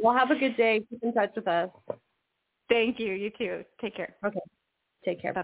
[0.01, 0.82] well, have a good day.
[0.89, 1.70] Keep in touch with us.
[2.67, 3.13] Thank you.
[3.13, 3.63] You too.
[3.80, 4.15] Take care.
[4.26, 4.39] Okay.
[5.05, 5.34] Take care.
[5.34, 5.43] Bye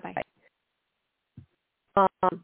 [1.96, 2.08] bye.
[2.24, 2.44] Um,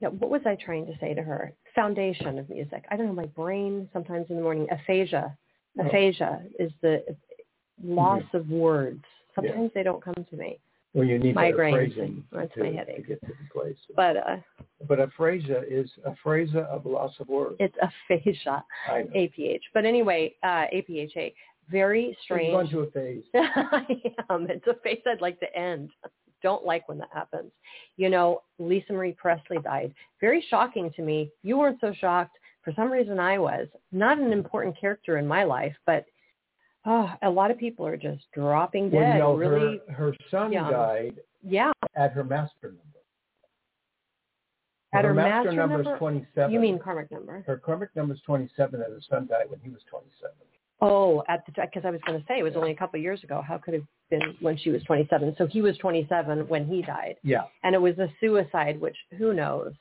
[0.00, 1.52] yeah, what was I trying to say to her?
[1.74, 2.84] Foundation of music.
[2.90, 5.36] I don't know, my brain sometimes in the morning, aphasia.
[5.78, 5.86] Oh.
[5.86, 7.04] Aphasia is the
[7.82, 9.04] loss of words.
[9.42, 9.50] Yeah.
[9.50, 10.58] Sometimes they don't come to me.
[10.94, 11.94] Well, you need Migraines.
[11.94, 13.06] phrasing That's to, my to headache.
[13.08, 13.76] get to the place.
[13.94, 14.36] But uh,
[14.88, 17.56] But aphasia is aphasia of loss of words.
[17.60, 19.60] it's aphasia, APH.
[19.74, 21.34] But anyway, uh, APHA.
[21.68, 22.52] Very So you're strange.
[22.52, 23.24] going through a phase.
[23.34, 23.84] I
[24.30, 24.46] am.
[24.48, 25.90] It's a phase I'd like to end.
[26.42, 27.50] Don't like when that happens.
[27.96, 29.94] You know, Lisa Marie Presley died.
[30.20, 31.30] Very shocking to me.
[31.42, 32.36] You weren't so shocked.
[32.62, 33.68] For some reason I was.
[33.92, 36.04] Not an important character in my life, but
[36.84, 39.14] oh, a lot of people are just dropping Well, dead.
[39.14, 40.70] you know, really, her, her son young.
[40.70, 41.72] died yeah.
[41.94, 42.82] at her master number.
[44.92, 45.94] At her master, master number number?
[45.94, 46.52] is 27.
[46.52, 47.42] You mean karmic number?
[47.46, 50.32] her karmic number is 27 and her son died when he was 27.
[50.80, 53.02] Oh, at the because I was going to say it was only a couple of
[53.02, 53.42] years ago.
[53.46, 55.34] How could it have been when she was 27?
[55.38, 57.16] So he was 27 when he died.
[57.22, 57.44] Yeah.
[57.62, 59.72] and it was a suicide, which who knows.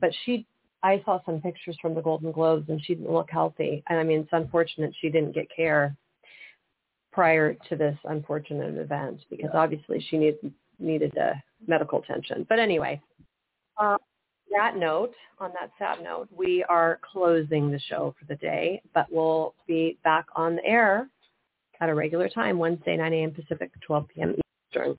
[0.00, 0.46] But she,
[0.82, 3.84] I saw some pictures from the Golden Globes, and she didn't look healthy.
[3.88, 5.94] And I mean, it's unfortunate she didn't get care
[7.12, 9.60] prior to this unfortunate event because Yeah.
[9.60, 11.34] obviously she needed needed uh,
[11.66, 12.46] medical attention.
[12.48, 13.00] But anyway,
[13.76, 13.98] uh,
[14.56, 19.06] that note, on that sad note, we are closing the show for the day, but
[19.10, 21.08] we'll be back on the air
[21.80, 23.30] at a regular time, Wednesday, 9 a.m.
[23.32, 24.36] Pacific, 12 p.m.
[24.72, 24.98] Eastern.